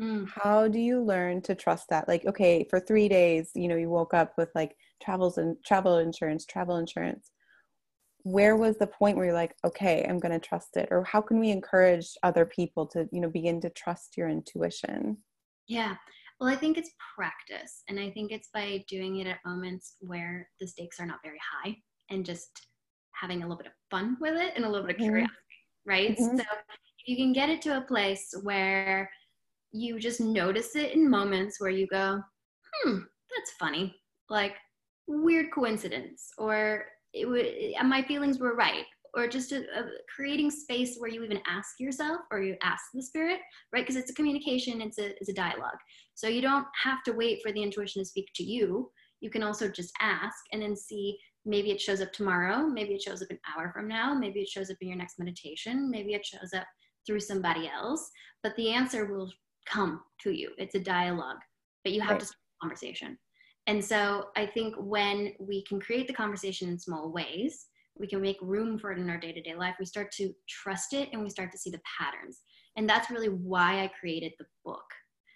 Mm. 0.00 0.28
How 0.28 0.68
do 0.68 0.78
you 0.78 1.02
learn 1.02 1.42
to 1.42 1.54
trust 1.54 1.88
that? 1.90 2.08
Like, 2.08 2.26
okay, 2.26 2.66
for 2.68 2.80
three 2.80 3.08
days, 3.08 3.50
you 3.54 3.68
know, 3.68 3.76
you 3.76 3.90
woke 3.90 4.14
up 4.14 4.32
with 4.36 4.50
like 4.54 4.76
travels 5.02 5.38
and 5.38 5.56
travel 5.64 5.98
insurance, 5.98 6.44
travel 6.44 6.76
insurance 6.76 7.30
where 8.24 8.56
was 8.56 8.76
the 8.78 8.86
point 8.86 9.16
where 9.16 9.26
you're 9.26 9.34
like 9.34 9.54
okay 9.64 10.06
i'm 10.08 10.18
going 10.18 10.32
to 10.32 10.46
trust 10.46 10.76
it 10.76 10.88
or 10.90 11.02
how 11.04 11.20
can 11.20 11.40
we 11.40 11.50
encourage 11.50 12.10
other 12.22 12.44
people 12.46 12.86
to 12.86 13.08
you 13.12 13.20
know 13.20 13.28
begin 13.28 13.60
to 13.60 13.70
trust 13.70 14.16
your 14.16 14.28
intuition 14.28 15.16
yeah 15.66 15.94
well 16.40 16.48
i 16.48 16.56
think 16.56 16.78
it's 16.78 16.90
practice 17.16 17.82
and 17.88 17.98
i 17.98 18.10
think 18.10 18.30
it's 18.30 18.48
by 18.54 18.82
doing 18.88 19.18
it 19.18 19.26
at 19.26 19.38
moments 19.44 19.96
where 20.00 20.48
the 20.60 20.66
stakes 20.66 21.00
are 21.00 21.06
not 21.06 21.18
very 21.24 21.38
high 21.62 21.76
and 22.10 22.24
just 22.24 22.50
having 23.12 23.38
a 23.38 23.42
little 23.42 23.56
bit 23.56 23.66
of 23.66 23.72
fun 23.90 24.16
with 24.20 24.34
it 24.36 24.52
and 24.56 24.64
a 24.64 24.68
little 24.68 24.86
bit 24.86 24.96
of 24.96 25.00
mm-hmm. 25.00 25.10
curiosity 25.10 25.34
mm-hmm. 25.34 25.90
right 25.90 26.18
mm-hmm. 26.18 26.36
so 26.36 26.42
if 26.42 27.06
you 27.08 27.16
can 27.16 27.32
get 27.32 27.48
it 27.48 27.60
to 27.60 27.76
a 27.78 27.82
place 27.82 28.32
where 28.42 29.10
you 29.72 29.98
just 29.98 30.20
notice 30.20 30.76
it 30.76 30.92
in 30.92 31.08
moments 31.08 31.60
where 31.60 31.70
you 31.70 31.86
go 31.88 32.20
hmm 32.82 32.98
that's 33.34 33.52
funny 33.58 33.94
like 34.28 34.54
weird 35.08 35.46
coincidence 35.52 36.30
or 36.38 36.84
it 37.12 37.28
would 37.28 37.46
uh, 37.78 37.84
my 37.84 38.02
feelings 38.02 38.38
were 38.38 38.54
right. 38.54 38.84
Or 39.14 39.28
just 39.28 39.52
a, 39.52 39.58
a 39.58 39.84
creating 40.14 40.50
space 40.50 40.96
where 40.96 41.10
you 41.10 41.22
even 41.22 41.40
ask 41.46 41.78
yourself 41.78 42.20
or 42.30 42.40
you 42.40 42.56
ask 42.62 42.82
the 42.94 43.02
spirit 43.02 43.40
right? 43.72 43.82
Because 43.82 43.96
it's 43.96 44.10
a 44.10 44.14
communication 44.14 44.80
it's 44.80 44.98
a, 44.98 45.10
it's 45.20 45.28
a 45.28 45.34
dialogue. 45.34 45.78
So 46.14 46.28
you 46.28 46.40
don't 46.40 46.66
have 46.82 47.02
to 47.04 47.12
wait 47.12 47.40
for 47.42 47.52
the 47.52 47.62
intuition 47.62 48.02
to 48.02 48.08
speak 48.08 48.28
to 48.36 48.42
you. 48.42 48.90
You 49.20 49.28
can 49.28 49.42
also 49.42 49.68
just 49.68 49.92
ask 50.00 50.36
and 50.52 50.62
then 50.62 50.74
see 50.74 51.18
maybe 51.44 51.70
it 51.72 51.80
shows 51.80 52.00
up 52.00 52.12
tomorrow 52.12 52.66
maybe 52.68 52.94
it 52.94 53.02
shows 53.02 53.20
up 53.20 53.28
an 53.30 53.38
hour 53.52 53.72
from 53.74 53.88
now 53.88 54.14
maybe 54.14 54.40
it 54.40 54.48
shows 54.48 54.70
up 54.70 54.76
in 54.80 54.86
your 54.86 54.96
next 54.96 55.18
meditation 55.18 55.90
maybe 55.90 56.14
it 56.14 56.24
shows 56.24 56.52
up 56.54 56.64
through 57.06 57.20
somebody 57.20 57.68
else. 57.68 58.10
But 58.42 58.56
the 58.56 58.70
answer 58.70 59.06
will 59.06 59.30
come 59.66 60.00
to 60.22 60.30
you. 60.30 60.50
It's 60.58 60.74
a 60.74 60.80
dialogue. 60.80 61.38
But 61.84 61.92
you 61.92 62.00
have 62.00 62.12
right. 62.12 62.20
to 62.20 62.26
start 62.26 62.38
a 62.38 62.64
conversation 62.64 63.18
and 63.66 63.84
so 63.84 64.28
I 64.36 64.46
think 64.46 64.74
when 64.78 65.32
we 65.38 65.64
can 65.64 65.80
create 65.80 66.08
the 66.08 66.14
conversation 66.14 66.68
in 66.68 66.78
small 66.78 67.12
ways, 67.12 67.66
we 67.96 68.08
can 68.08 68.20
make 68.20 68.38
room 68.40 68.78
for 68.78 68.90
it 68.90 68.98
in 68.98 69.08
our 69.08 69.18
day 69.18 69.32
to 69.32 69.40
day 69.40 69.54
life. 69.54 69.76
We 69.78 69.86
start 69.86 70.10
to 70.12 70.32
trust 70.48 70.92
it 70.92 71.10
and 71.12 71.22
we 71.22 71.30
start 71.30 71.52
to 71.52 71.58
see 71.58 71.70
the 71.70 71.80
patterns. 71.98 72.40
And 72.76 72.88
that's 72.88 73.10
really 73.10 73.28
why 73.28 73.82
I 73.84 73.92
created 73.98 74.32
the 74.38 74.46
book. 74.64 74.84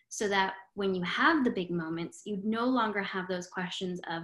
So 0.09 0.28
that 0.28 0.54
when 0.75 0.95
you 0.95 1.02
have 1.02 1.45
the 1.45 1.50
big 1.50 1.71
moments, 1.71 2.23
you 2.25 2.40
no 2.42 2.64
longer 2.64 3.02
have 3.02 3.28
those 3.28 3.49
questions 3.49 4.00
of, 4.11 4.23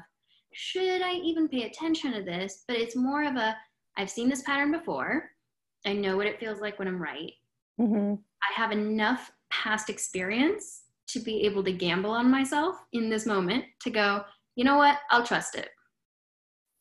should 0.54 1.02
I 1.02 1.12
even 1.14 1.49
pay 1.49 1.64
attention 1.64 2.12
to 2.12 2.23
this? 2.23 2.64
But 2.66 2.78
it's 2.78 2.97
more 2.97 3.25
of 3.25 3.37
a, 3.37 3.56
I've 3.97 4.11
seen 4.11 4.28
this 4.28 4.42
pattern 4.42 4.73
before. 4.73 5.30
I 5.85 5.92
know 5.92 6.16
what 6.16 6.26
it 6.26 6.40
feels 6.40 6.61
like 6.61 6.78
when 6.78 6.88
I'm 6.88 7.02
right. 7.02 7.32
Mm-hmm. 7.80 8.14
I 8.14 8.61
have 8.61 8.73
enough 8.73 9.30
past 9.50 9.90
experience 9.90 10.82
to 11.12 11.21
be 11.21 11.45
able 11.45 11.62
to 11.64 11.73
gamble 11.73 12.11
on 12.11 12.31
myself 12.31 12.76
in 12.92 13.11
this 13.11 13.26
moment 13.26 13.64
to 13.81 13.90
go, 13.90 14.25
you 14.57 14.64
know 14.64 14.76
what, 14.76 14.99
I'll 15.11 15.25
trust 15.25 15.54
it. 15.54 15.71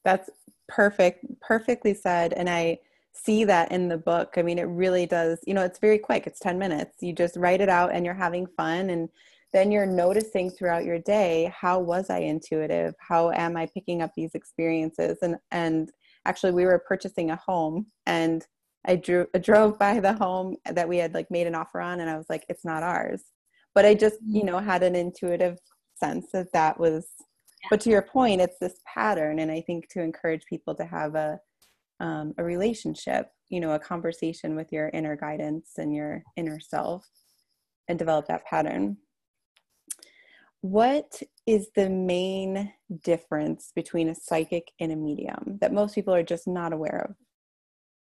That's 0.03 0.29
perfect, 0.67 1.25
perfectly 1.41 1.93
said. 1.93 2.33
And 2.33 2.49
I 2.49 2.79
see 3.13 3.43
that 3.43 3.71
in 3.71 3.87
the 3.87 3.97
book. 3.97 4.33
I 4.37 4.41
mean, 4.41 4.57
it 4.57 4.63
really 4.63 5.05
does, 5.05 5.39
you 5.45 5.53
know, 5.53 5.63
it's 5.63 5.79
very 5.79 5.97
quick, 5.97 6.27
it's 6.27 6.39
10 6.39 6.57
minutes. 6.57 6.97
You 7.01 7.13
just 7.13 7.35
write 7.35 7.61
it 7.61 7.69
out 7.69 7.93
and 7.93 8.05
you're 8.05 8.13
having 8.13 8.47
fun. 8.57 8.89
And 8.89 9.09
then 9.53 9.71
you're 9.71 9.85
noticing 9.85 10.49
throughout 10.49 10.85
your 10.85 10.99
day 10.99 11.53
how 11.53 11.77
was 11.77 12.09
i 12.09 12.19
intuitive 12.19 12.93
how 12.99 13.31
am 13.31 13.57
i 13.57 13.67
picking 13.73 14.01
up 14.01 14.09
these 14.15 14.33
experiences 14.33 15.17
and 15.21 15.35
and 15.51 15.91
actually 16.25 16.53
we 16.53 16.63
were 16.63 16.79
purchasing 16.87 17.31
a 17.31 17.35
home 17.35 17.85
and 18.05 18.47
I 18.85 18.95
drew 18.95 19.27
I 19.35 19.39
drove 19.39 19.77
by 19.77 19.99
the 19.99 20.13
home 20.13 20.57
that 20.65 20.87
we 20.87 20.97
had 20.97 21.13
like 21.13 21.29
made 21.29 21.47
an 21.47 21.55
offer 21.55 21.79
on 21.79 21.99
and 21.99 22.09
I 22.09 22.17
was 22.17 22.27
like 22.29 22.45
it's 22.49 22.65
not 22.65 22.83
ours. 22.83 23.23
But 23.73 23.85
I 23.85 23.93
just, 23.93 24.17
you 24.25 24.43
know, 24.43 24.59
had 24.59 24.83
an 24.83 24.95
intuitive 24.95 25.57
sense 25.95 26.27
that 26.33 26.51
that 26.53 26.79
was 26.79 27.07
but 27.69 27.79
to 27.81 27.91
your 27.91 28.01
point 28.01 28.41
it's 28.41 28.57
this 28.59 28.79
pattern 28.91 29.37
and 29.37 29.51
I 29.51 29.61
think 29.61 29.87
to 29.89 30.01
encourage 30.01 30.45
people 30.45 30.73
to 30.75 30.85
have 30.85 31.13
a 31.13 31.39
um, 31.99 32.33
a 32.39 32.43
relationship, 32.43 33.27
you 33.49 33.59
know, 33.59 33.73
a 33.73 33.79
conversation 33.79 34.55
with 34.55 34.71
your 34.71 34.89
inner 34.89 35.15
guidance 35.15 35.73
and 35.77 35.93
your 35.93 36.23
inner 36.35 36.59
self 36.59 37.07
and 37.87 37.99
develop 37.99 38.27
that 38.27 38.43
pattern. 38.45 38.97
What 40.61 41.21
is 41.45 41.69
the 41.75 41.89
main 41.89 42.73
difference 43.03 43.71
between 43.75 44.09
a 44.09 44.15
psychic 44.15 44.71
and 44.79 44.91
a 44.91 44.95
medium 44.95 45.59
that 45.61 45.73
most 45.73 45.93
people 45.93 46.13
are 46.13 46.23
just 46.23 46.47
not 46.47 46.73
aware 46.73 47.07
of? 47.07 47.15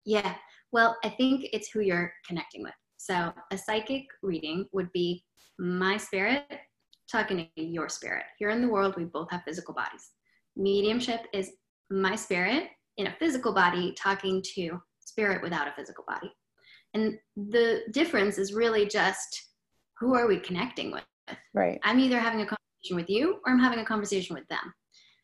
Yeah, 0.04 0.35
well, 0.71 0.97
I 1.04 1.09
think 1.09 1.47
it's 1.52 1.71
who 1.71 1.80
you're 1.80 2.12
connecting 2.26 2.62
with. 2.62 2.73
So 3.02 3.32
a 3.50 3.59
psychic 3.59 4.06
reading 4.23 4.66
would 4.71 4.92
be 4.92 5.25
my 5.59 5.97
spirit 5.97 6.44
talking 7.11 7.49
to 7.56 7.62
your 7.62 7.88
spirit. 7.88 8.26
Here 8.38 8.50
in 8.50 8.62
the 8.62 8.68
world, 8.68 8.94
we 8.97 9.02
both 9.02 9.28
have 9.32 9.42
physical 9.42 9.75
bodies. 9.75 10.12
Mediumship 10.54 11.26
is 11.32 11.50
my 11.90 12.14
spirit 12.14 12.68
in 12.99 13.09
a 13.09 13.16
physical 13.18 13.52
body 13.52 13.92
talking 13.99 14.40
to 14.54 14.80
spirit 15.00 15.42
without 15.42 15.66
a 15.66 15.73
physical 15.73 16.04
body. 16.06 16.32
And 16.94 17.18
the 17.35 17.80
difference 17.90 18.38
is 18.38 18.54
really 18.54 18.87
just 18.87 19.49
who 19.99 20.14
are 20.14 20.28
we 20.28 20.38
connecting 20.38 20.92
with? 20.92 21.02
Right. 21.54 21.80
I'm 21.82 21.99
either 21.99 22.21
having 22.21 22.42
a 22.42 22.47
conversation 22.47 22.94
with 22.94 23.11
you 23.11 23.40
or 23.44 23.52
I'm 23.52 23.59
having 23.59 23.80
a 23.80 23.85
conversation 23.85 24.35
with 24.35 24.47
them. 24.47 24.73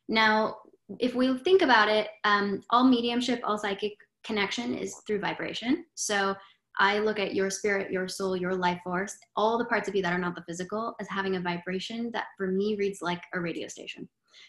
Now, 0.08 0.56
if 0.98 1.14
we 1.14 1.38
think 1.38 1.62
about 1.62 1.88
it, 1.88 2.08
um, 2.24 2.60
all 2.70 2.82
mediumship, 2.82 3.40
all 3.44 3.56
psychic 3.56 3.92
connection 4.24 4.74
is 4.74 4.96
through 5.06 5.20
vibration. 5.20 5.84
So 5.94 6.34
I 6.78 6.98
look 6.98 7.18
at 7.18 7.34
your 7.34 7.50
spirit, 7.50 7.90
your 7.90 8.08
soul, 8.08 8.36
your 8.36 8.54
life 8.54 8.80
force, 8.84 9.16
all 9.36 9.58
the 9.58 9.64
parts 9.64 9.88
of 9.88 9.94
you 9.94 10.02
that 10.02 10.12
are 10.12 10.18
not 10.18 10.36
the 10.36 10.44
physical 10.46 10.94
as 11.00 11.08
having 11.08 11.36
a 11.36 11.40
vibration 11.40 12.10
that 12.12 12.26
for 12.36 12.46
me 12.48 12.76
reads 12.76 13.02
like 13.02 13.22
a 13.34 13.40
radio 13.40 13.66
station. 13.68 14.08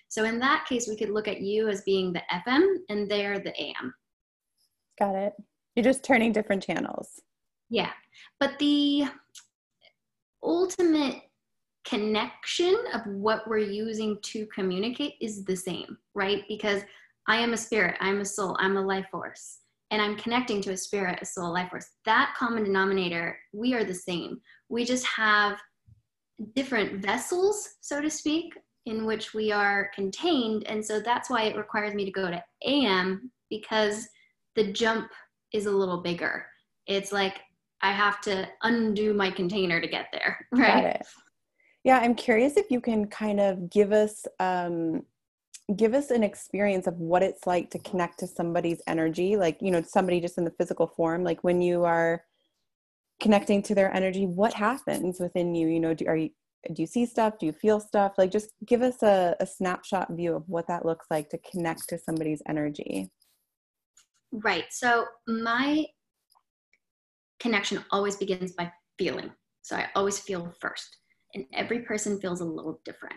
So 0.09 0.24
in 0.25 0.39
that 0.39 0.65
case, 0.67 0.88
we 0.88 0.95
could 0.95 1.09
look 1.09 1.27
at 1.27 1.41
you 1.41 1.67
as 1.67 1.81
being 1.81 2.13
the 2.13 2.21
FM 2.31 2.77
and 2.89 3.09
they're 3.09 3.39
the 3.39 3.59
AM. 3.59 3.93
Got 5.00 5.15
it. 5.15 5.33
You're 5.75 5.83
just 5.83 6.03
turning 6.03 6.31
different 6.31 6.62
channels. 6.62 7.21
Yeah. 7.69 7.91
But 8.39 8.59
the 8.59 9.05
ultimate 10.43 11.21
connection 11.86 12.75
of 12.93 13.01
what 13.07 13.48
we're 13.48 13.57
using 13.57 14.19
to 14.21 14.45
communicate 14.48 15.13
is 15.21 15.43
the 15.45 15.55
same, 15.55 15.98
right? 16.13 16.43
Because 16.48 16.83
I 17.27 17.38
am 17.38 17.53
a 17.53 17.57
spirit, 17.57 17.95
I'm 18.00 18.21
a 18.21 18.25
soul, 18.25 18.55
I'm 18.59 18.77
a 18.77 18.81
life 18.81 19.07
force, 19.12 19.59
and 19.91 20.01
I'm 20.01 20.15
connecting 20.15 20.62
to 20.62 20.72
a 20.72 20.77
spirit, 20.77 21.19
a 21.22 21.25
soul, 21.25 21.53
life 21.53 21.69
force. 21.69 21.88
That 22.05 22.36
common 22.38 22.63
denominator, 22.63 23.38
we 23.53 23.74
are 23.74 23.84
the 23.84 23.93
same. 23.93 24.39
We 24.69 24.86
just 24.86 25.05
have 25.05 25.58
different 26.55 27.03
vessels, 27.03 27.75
so 27.81 28.00
to 28.00 28.10
speak, 28.10 28.53
in 28.86 29.05
which 29.05 29.34
we 29.34 29.51
are 29.51 29.91
contained. 29.96 30.67
And 30.67 30.86
so 30.86 31.00
that's 31.00 31.29
why 31.29 31.43
it 31.43 31.58
requires 31.58 31.93
me 31.93 32.05
to 32.05 32.12
go 32.12 32.29
to 32.29 32.43
AM 32.65 33.31
because 33.50 34.08
the 34.55 34.72
jump 34.72 35.10
is 35.53 35.65
a 35.65 35.72
little 35.72 36.01
bigger. 36.01 36.46
It's 36.88 37.12
like 37.12 37.39
I 37.81 37.91
have 37.91 38.22
to 38.22 38.48
undo 38.63 39.13
my 39.13 39.31
container 39.31 39.81
to 39.81 39.88
get 39.88 40.08
there, 40.12 40.46
right? 40.51 41.01
Yeah, 41.84 42.00
I'm 42.00 42.13
curious 42.13 42.58
if 42.58 42.69
you 42.69 42.81
can 42.81 43.08
kind 43.08 43.39
of 43.39 43.69
give 43.69 43.91
us 43.91 44.25
um, 44.39 45.03
give 45.76 45.94
us 45.94 46.10
an 46.10 46.24
experience 46.24 46.88
of 46.88 46.96
what 46.96 47.22
it's 47.22 47.46
like 47.46 47.70
to 47.70 47.80
connect 47.80 48.20
to 48.20 48.28
somebody's 48.28 48.82
energy 48.88 49.36
like 49.36 49.58
you 49.62 49.70
know 49.70 49.82
somebody 49.82 50.20
just 50.20 50.38
in 50.38 50.44
the 50.44 50.54
physical 50.58 50.88
form 50.88 51.24
like 51.24 51.44
when 51.44 51.62
you 51.62 51.86
are 51.86 52.24
connecting 53.20 53.62
to 53.62 53.76
their 53.76 53.94
energy 53.94 54.26
what 54.26 54.54
happens 54.54 55.20
within 55.20 55.54
you? 55.56 55.68
You 55.68 55.80
know 55.80 55.94
do, 55.94 56.06
are 56.08 56.16
you 56.16 56.30
do 56.74 56.82
you 56.82 56.88
see 56.88 57.06
stuff? 57.06 57.36
Do 57.40 57.46
you 57.46 57.54
feel 57.54 57.80
stuff? 57.80 58.14
Like 58.18 58.32
just 58.32 58.50
give 58.66 58.82
us 58.82 59.02
a, 59.02 59.36
a 59.40 59.46
snapshot 59.46 60.10
view 60.12 60.36
of 60.36 60.44
what 60.48 60.68
that 60.68 60.86
looks 60.86 61.06
like 61.10 61.30
to 61.30 61.40
connect 61.50 61.88
to 61.90 61.98
somebody's 61.98 62.42
energy. 62.50 63.10
Right. 64.32 64.66
So 64.70 65.06
my 65.28 65.86
connection 67.40 67.84
always 67.92 68.18
begins 68.18 68.52
by 68.52 68.72
feeling. 68.98 69.32
So 69.62 69.78
i 69.78 69.88
always 69.96 70.20
feel 70.20 70.54
first 70.60 70.98
and 71.34 71.46
every 71.54 71.80
person 71.80 72.20
feels 72.20 72.42
a 72.42 72.46
little 72.46 72.82
different. 72.84 73.16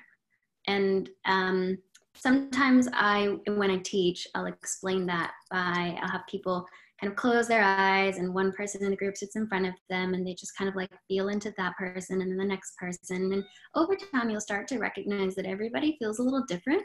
And 0.69 1.11
um, 1.25 1.79
sometimes 2.15 2.89
I, 2.93 3.37
when 3.47 3.71
I 3.71 3.79
teach, 3.79 4.27
I'll 4.35 4.47
explain 4.47 5.07
that 5.07 5.33
by, 5.51 5.99
I'll 6.01 6.11
have 6.11 6.27
people 6.29 6.67
kind 7.01 7.11
of 7.11 7.17
close 7.17 7.49
their 7.49 7.63
eyes 7.65 8.19
and 8.19 8.33
one 8.33 8.53
person 8.53 8.85
in 8.85 8.91
the 8.91 8.97
group 8.97 9.17
sits 9.17 9.35
in 9.35 9.49
front 9.49 9.67
of 9.67 9.75
them 9.91 10.15
and 10.15 10.25
they 10.25 10.35
just 10.35 10.57
kind 10.57 10.69
of 10.69 10.77
like 10.77 10.91
feel 11.09 11.31
into 11.31 11.53
that 11.57 11.77
person 11.77 12.21
and 12.21 12.31
then 12.31 12.39
the 12.39 12.45
next 12.45 12.77
person. 12.77 13.33
And 13.33 13.45
over 13.75 13.97
time, 13.97 14.31
you'll 14.31 14.41
start 14.41 14.69
to 14.69 14.79
recognize 14.79 15.35
that 15.35 15.47
everybody 15.47 15.97
feels 15.99 16.21
a 16.21 16.23
little 16.23 16.45
different. 16.47 16.83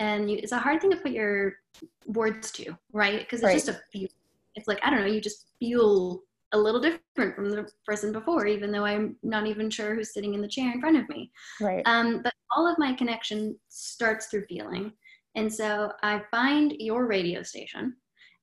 And 0.00 0.28
you, 0.28 0.38
it's 0.38 0.52
a 0.52 0.58
hard 0.58 0.80
thing 0.80 0.90
to 0.90 0.96
put 0.96 1.12
your 1.12 1.54
words 2.06 2.50
to, 2.52 2.76
right? 2.92 3.20
Because 3.20 3.40
it's 3.40 3.44
right. 3.44 3.54
just 3.54 3.68
a 3.68 3.80
feel. 3.92 4.08
It's 4.56 4.66
like, 4.66 4.80
I 4.82 4.90
don't 4.90 5.00
know, 5.00 5.06
you 5.06 5.20
just 5.20 5.46
feel 5.60 6.22
a 6.52 6.58
little 6.58 6.80
different 6.80 7.34
from 7.34 7.50
the 7.50 7.68
person 7.86 8.12
before, 8.12 8.46
even 8.46 8.70
though 8.70 8.84
I'm 8.84 9.16
not 9.22 9.46
even 9.46 9.70
sure 9.70 9.94
who's 9.94 10.12
sitting 10.12 10.34
in 10.34 10.42
the 10.42 10.48
chair 10.48 10.70
in 10.72 10.80
front 10.80 10.96
of 10.96 11.08
me. 11.08 11.30
Right. 11.60 11.82
Um, 11.86 12.20
but 12.22 12.32
all 12.54 12.70
of 12.70 12.78
my 12.78 12.92
connection 12.94 13.58
starts 13.68 14.26
through 14.26 14.46
feeling. 14.46 14.92
And 15.34 15.52
so 15.52 15.92
I 16.02 16.22
find 16.30 16.74
your 16.78 17.06
radio 17.06 17.42
station. 17.42 17.96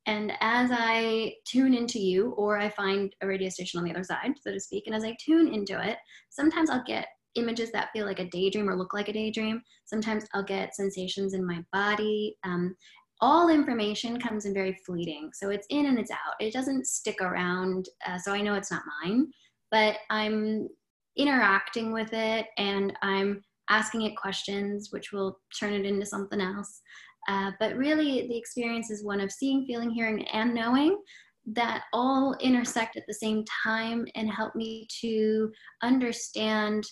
And 0.08 0.32
as 0.42 0.72
I 0.74 1.34
tune 1.46 1.75
into 1.75 2.00
you, 2.00 2.32
or 2.32 2.58
I 2.58 2.70
find 2.70 3.13
a 3.22 3.28
radio 3.28 3.50
station 3.50 3.78
on 3.78 3.84
the 3.84 3.92
other 3.92 4.04
side, 4.04 4.32
so 4.42 4.51
to 4.51 4.60
speak, 4.60 4.86
and 4.88 4.96
as 4.96 5.04
I 5.04 5.16
tune 5.24 5.54
into 5.54 5.80
it, 5.88 5.98
sometimes 6.30 6.70
I'll 6.70 6.84
get 6.84 7.08
images 7.36 7.72
that 7.72 7.89
feel 7.94 8.06
like 8.06 8.20
a 8.20 8.30
daydream 8.30 8.68
or 8.68 8.75
look 8.75 8.94
like 8.94 9.08
a 9.08 9.13
daydream. 9.13 9.62
Sometimes 9.86 10.25
I'll 10.34 10.44
get 10.44 10.75
sensations 10.75 11.36
in 11.36 11.46
my 11.46 11.63
body. 11.72 12.36
Um, 12.44 12.75
all 13.22 13.50
information 13.50 14.20
comes 14.20 14.46
in 14.46 14.54
very 14.54 14.78
fleeting. 14.86 15.32
So 15.34 15.50
it's 15.50 15.68
in 15.70 15.88
and 15.88 16.00
it's 16.00 16.12
out. 16.12 16.36
It 16.40 16.54
doesn't 16.54 16.88
stick 16.88 17.22
around. 17.22 17.88
Uh, 18.06 18.18
so 18.18 18.34
I 18.34 18.42
know 18.42 18.56
it's 18.56 18.72
not 18.72 18.84
mine, 19.04 19.28
but 19.72 19.98
I'm 20.10 20.70
interacting 21.18 21.92
with 21.92 22.14
it 22.14 22.48
and 22.58 22.94
I'm 23.02 23.44
asking 23.70 24.04
it 24.04 24.16
questions, 24.16 24.90
which 24.92 25.12
will 25.12 25.40
turn 25.60 25.74
it 25.74 25.86
into 25.86 26.06
something 26.06 26.42
else. 26.42 26.82
Uh, 27.28 27.52
but 27.60 27.76
really, 27.76 28.28
the 28.28 28.38
experience 28.38 28.90
is 28.90 29.04
one 29.04 29.20
of 29.20 29.32
seeing, 29.32 29.66
feeling, 29.66 29.92
hearing, 29.92 30.26
and 30.30 30.54
knowing 30.54 30.98
that 31.46 31.84
all 31.94 32.36
intersect 32.42 32.96
at 32.96 33.04
the 33.08 33.14
same 33.14 33.44
time 33.64 34.06
and 34.16 34.32
help 34.32 34.56
me 34.56 34.88
to 35.02 35.52
understand 35.84 36.86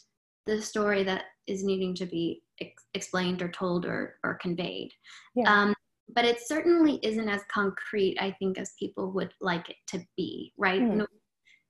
the 0.45 0.61
story 0.61 1.03
that 1.03 1.25
is 1.47 1.63
needing 1.63 1.93
to 1.95 2.05
be 2.05 2.41
ex- 2.61 2.85
explained 2.93 3.41
or 3.41 3.49
told 3.49 3.85
or, 3.85 4.15
or 4.23 4.35
conveyed. 4.35 4.91
Yeah. 5.35 5.51
Um, 5.51 5.73
but 6.17 6.25
it 6.25 6.41
certainly 6.41 6.99
isn't 7.03 7.29
as 7.29 7.43
concrete, 7.43 8.17
I 8.19 8.31
think, 8.39 8.57
as 8.57 8.73
people 8.79 9.11
would 9.11 9.31
like 9.39 9.69
it 9.69 9.75
to 9.89 10.03
be, 10.17 10.51
right? 10.57 10.81
Mm. 10.81 10.95
No, 10.95 11.07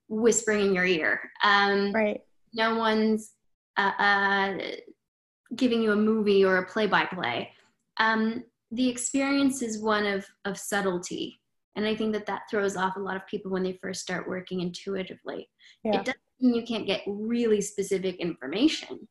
whispering 0.08 0.68
in 0.68 0.74
your 0.74 0.86
ear. 0.86 1.20
Um, 1.44 1.92
right. 1.92 2.22
No 2.54 2.76
one's 2.76 3.32
uh, 3.76 3.92
uh, 3.98 4.58
giving 5.54 5.82
you 5.82 5.92
a 5.92 5.96
movie 5.96 6.46
or 6.46 6.56
a 6.56 6.66
play 6.66 6.86
by 6.86 7.04
play. 7.04 7.50
The 8.70 8.88
experience 8.88 9.60
is 9.60 9.82
one 9.82 10.06
of, 10.06 10.24
of 10.46 10.56
subtlety. 10.56 11.38
And 11.76 11.84
I 11.84 11.94
think 11.94 12.14
that 12.14 12.24
that 12.24 12.44
throws 12.50 12.74
off 12.74 12.96
a 12.96 13.00
lot 13.00 13.16
of 13.16 13.26
people 13.26 13.50
when 13.50 13.62
they 13.62 13.78
first 13.82 14.00
start 14.00 14.26
working 14.26 14.62
intuitively. 14.62 15.46
Yeah. 15.84 16.00
It 16.00 16.06
doesn't 16.06 16.20
mean 16.40 16.54
you 16.54 16.62
can't 16.62 16.86
get 16.86 17.02
really 17.06 17.60
specific 17.60 18.16
information, 18.16 19.06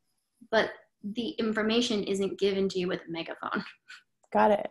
but 0.50 0.70
the 1.04 1.28
information 1.38 2.02
isn't 2.02 2.40
given 2.40 2.68
to 2.70 2.80
you 2.80 2.88
with 2.88 3.02
a 3.06 3.10
megaphone. 3.12 3.64
Got 4.32 4.50
it. 4.50 4.68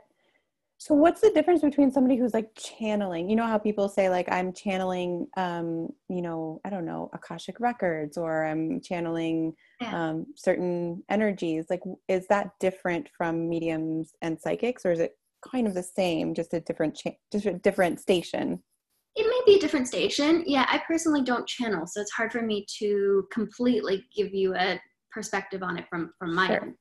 So 0.80 0.94
what's 0.94 1.22
the 1.22 1.32
difference 1.32 1.62
between 1.62 1.92
somebody 1.92 2.18
who's 2.18 2.34
like 2.34 2.50
channeling? 2.56 3.30
You 3.30 3.36
know 3.36 3.48
how 3.48 3.58
people 3.58 3.90
say 3.90 4.10
like 4.10 4.32
I'm 4.32 4.54
channeling 4.54 5.28
um, 5.36 5.90
you 6.08 6.22
know, 6.22 6.62
I 6.66 6.70
don't 6.70 6.86
know, 6.86 7.10
Akashic 7.14 7.60
records 7.60 8.18
or 8.18 8.46
I'm 8.46 8.80
channeling 8.82 9.54
yeah. 9.82 10.10
um, 10.10 10.28
certain 10.36 11.04
energies. 11.10 11.66
Like 11.70 11.82
is 12.08 12.28
that 12.28 12.52
different 12.60 13.10
from 13.18 13.50
mediums 13.50 14.14
and 14.22 14.40
psychics 14.40 14.86
or 14.86 14.92
is 14.92 15.00
it 15.00 15.18
kind 15.52 15.68
of 15.68 15.74
the 15.74 15.84
same 15.84 16.34
just 16.34 16.54
a 16.54 16.60
different 16.60 16.96
cha- 16.96 17.18
just 17.32 17.46
a 17.48 17.54
different 17.54 18.00
station? 18.00 18.60
it 19.18 19.26
may 19.28 19.52
be 19.52 19.58
a 19.58 19.60
different 19.60 19.88
station. 19.88 20.44
Yeah, 20.46 20.66
I 20.70 20.82
personally 20.88 21.24
don't 21.24 21.48
channel, 21.48 21.88
so 21.88 22.00
it's 22.00 22.12
hard 22.12 22.32
for 22.32 22.44
me 22.44 22.66
to 22.78 23.28
completely 23.32 24.06
give 24.16 24.34
you 24.34 24.56
a 24.56 24.80
perspective 25.12 25.64
on 25.64 25.78
it 25.78 25.86
from 25.90 26.14
from 26.20 26.36
my 26.36 26.48
sure. 26.48 26.74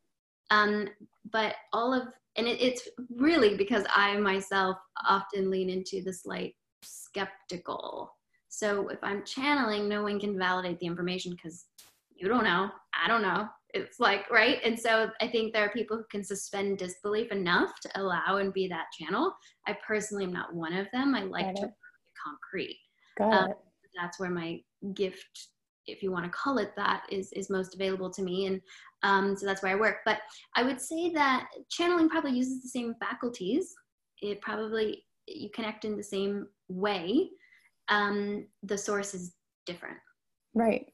Um, 0.50 0.88
but 1.32 1.54
all 1.72 1.94
of 1.94 2.08
and 2.36 2.46
it, 2.46 2.60
it's 2.60 2.88
really 3.14 3.56
because 3.56 3.84
I 3.94 4.16
myself 4.18 4.76
often 5.06 5.50
lean 5.50 5.70
into 5.70 6.02
this 6.02 6.22
slight 6.22 6.54
skeptical. 6.82 8.12
So 8.48 8.88
if 8.88 8.98
I'm 9.02 9.24
channeling, 9.24 9.88
no 9.88 10.02
one 10.02 10.20
can 10.20 10.38
validate 10.38 10.78
the 10.78 10.86
information 10.86 11.32
because 11.32 11.66
you 12.14 12.28
don't 12.28 12.44
know, 12.44 12.70
I 12.94 13.08
don't 13.08 13.22
know. 13.22 13.48
It's 13.74 14.00
like 14.00 14.30
right, 14.30 14.58
and 14.64 14.78
so 14.78 15.10
I 15.20 15.28
think 15.28 15.52
there 15.52 15.66
are 15.66 15.70
people 15.70 15.98
who 15.98 16.04
can 16.10 16.24
suspend 16.24 16.78
disbelief 16.78 17.30
enough 17.30 17.78
to 17.80 18.00
allow 18.00 18.38
and 18.38 18.52
be 18.52 18.68
that 18.68 18.86
channel. 18.98 19.34
I 19.66 19.76
personally 19.86 20.24
am 20.24 20.32
not 20.32 20.54
one 20.54 20.72
of 20.72 20.86
them. 20.92 21.14
I 21.14 21.24
like 21.24 21.54
to 21.56 21.70
concrete. 22.24 22.78
Got 23.18 23.32
Um, 23.32 23.54
that's 23.94 24.18
where 24.18 24.30
my 24.30 24.60
gift, 24.94 25.48
if 25.86 26.02
you 26.02 26.10
want 26.10 26.24
to 26.24 26.30
call 26.30 26.58
it 26.58 26.72
that, 26.76 27.04
is 27.10 27.32
is 27.32 27.50
most 27.50 27.74
available 27.74 28.10
to 28.10 28.22
me, 28.22 28.46
and 28.46 28.60
um, 29.02 29.36
so 29.36 29.46
that's 29.46 29.62
where 29.62 29.72
I 29.72 29.80
work. 29.80 29.98
But 30.04 30.18
I 30.54 30.62
would 30.62 30.80
say 30.80 31.10
that 31.10 31.48
channeling 31.70 32.08
probably 32.08 32.32
uses 32.32 32.62
the 32.62 32.68
same 32.68 32.94
faculties. 33.00 33.74
It 34.22 34.40
probably 34.40 35.04
you 35.26 35.50
connect 35.54 35.84
in 35.84 35.96
the 35.96 36.02
same 36.02 36.46
way. 36.68 37.30
Um, 37.88 38.46
the 38.62 38.78
source 38.78 39.14
is 39.14 39.34
different. 39.64 39.98
Right. 40.54 40.86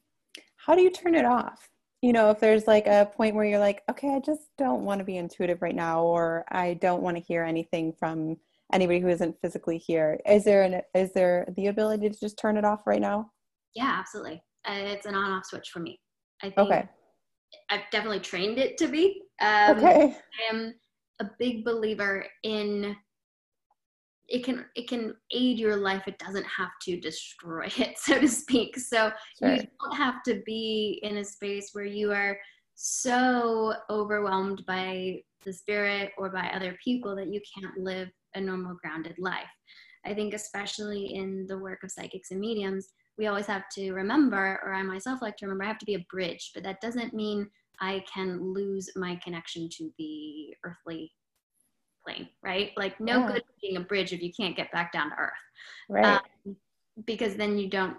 How 0.57 0.75
do 0.75 0.83
you 0.83 0.91
turn 0.91 1.15
it 1.15 1.25
off? 1.25 1.69
You 2.03 2.13
know, 2.13 2.31
if 2.31 2.41
there's 2.41 2.67
like 2.67 2.87
a 2.87 3.11
point 3.15 3.37
where 3.37 3.45
you're 3.45 3.59
like, 3.59 3.83
okay, 3.91 4.15
I 4.15 4.21
just 4.21 4.49
don't 4.59 4.85
want 4.85 4.99
to 4.99 5.05
be 5.05 5.17
intuitive 5.17 5.63
right 5.63 5.75
now, 5.75 6.03
or 6.03 6.45
I 6.51 6.75
don't 6.75 7.03
want 7.03 7.17
to 7.17 7.23
hear 7.23 7.45
anything 7.45 7.93
from 7.93 8.37
anybody 8.73 9.01
who 9.01 9.09
isn't 9.09 9.37
physically 9.41 9.79
here 9.79 10.19
is 10.27 10.45
there 10.45 10.63
an 10.63 10.81
is 10.95 11.13
there 11.13 11.47
the 11.57 11.67
ability 11.67 12.09
to 12.09 12.19
just 12.19 12.39
turn 12.39 12.57
it 12.57 12.65
off 12.65 12.87
right 12.87 13.01
now 13.01 13.31
yeah 13.75 13.97
absolutely 13.99 14.43
it's 14.67 15.07
an 15.07 15.15
on-off 15.15 15.47
switch 15.47 15.71
for 15.71 15.81
me. 15.81 15.99
I 16.43 16.47
think 16.47 16.59
okay. 16.59 16.89
I've 17.71 17.91
definitely 17.91 18.21
trained 18.21 18.59
it 18.59 18.77
to 18.79 18.89
be. 18.89 19.23
Um, 19.41 19.79
okay. 19.79 20.17
I 20.51 20.55
am 20.55 20.75
a 21.21 21.31
big 21.39 21.65
believer 21.65 22.27
in 22.43 22.97
it 24.29 24.45
can 24.45 24.65
it 24.75 24.89
can 24.89 25.15
aid 25.33 25.59
your 25.59 25.77
life. 25.77 26.05
It 26.07 26.19
doesn't 26.19 26.47
have 26.47 26.71
to 26.83 26.99
destroy 26.99 27.67
it 27.77 27.99
so 27.99 28.19
to 28.19 28.29
speak. 28.29 28.79
So 28.79 29.13
sure. 29.39 29.55
you 29.55 29.63
don't 29.81 29.97
have 29.97 30.23
to 30.25 30.43
be 30.47 31.01
in 31.03 31.19
a 31.19 31.25
space 31.25 31.71
where 31.73 31.85
you 31.85 32.13
are 32.13 32.39
so 32.75 33.75
overwhelmed 33.91 34.65
by 34.67 35.21
the 35.45 35.53
spirit 35.53 36.13
or 36.17 36.31
by 36.31 36.51
other 36.55 36.77
people 36.83 37.15
that 37.17 37.33
you 37.33 37.41
can't 37.55 37.77
live 37.79 38.09
a 38.35 38.41
normal 38.41 38.77
grounded 38.83 39.17
life. 39.19 39.51
I 40.05 40.15
think, 40.15 40.35
especially 40.35 41.15
in 41.15 41.47
the 41.47 41.59
work 41.59 41.85
of 41.85 41.91
psychics 41.91 42.31
and 42.31 42.41
mediums, 42.41 42.89
we 43.23 43.29
always 43.29 43.47
have 43.47 43.69
to 43.69 43.93
remember, 43.93 44.59
or 44.65 44.75
I 44.75 44.83
myself 44.83 45.23
like 45.23 45.37
to 45.37 45.47
remember, 45.47 45.63
I 45.63 45.69
have 45.69 45.79
to 45.79 45.87
be 45.87 45.95
a 45.95 46.05
bridge, 46.11 46.51
but 46.55 46.65
that 46.65 46.81
doesn't 46.81 47.15
mean 47.15 47.49
I 47.81 48.05
can 48.13 48.53
lose 48.53 48.91
my 48.97 49.15
connection 49.23 49.69
to 49.77 49.93
the 49.97 50.57
earthly 50.65 51.13
plane, 52.05 52.29
right? 52.43 52.73
Like, 52.77 53.01
no 53.01 53.21
yeah. 53.21 53.33
good 53.35 53.43
being 53.63 53.77
a 53.77 53.81
bridge 53.81 54.13
if 54.13 54.21
you 54.21 54.33
can't 54.33 54.57
get 54.57 54.73
back 54.73 54.93
down 54.93 55.11
to 55.11 55.17
earth. 55.17 55.33
Right. 55.89 56.21
Um, 56.45 56.57
because 57.07 57.37
then 57.37 57.59
you 57.59 57.71
don't 57.71 57.97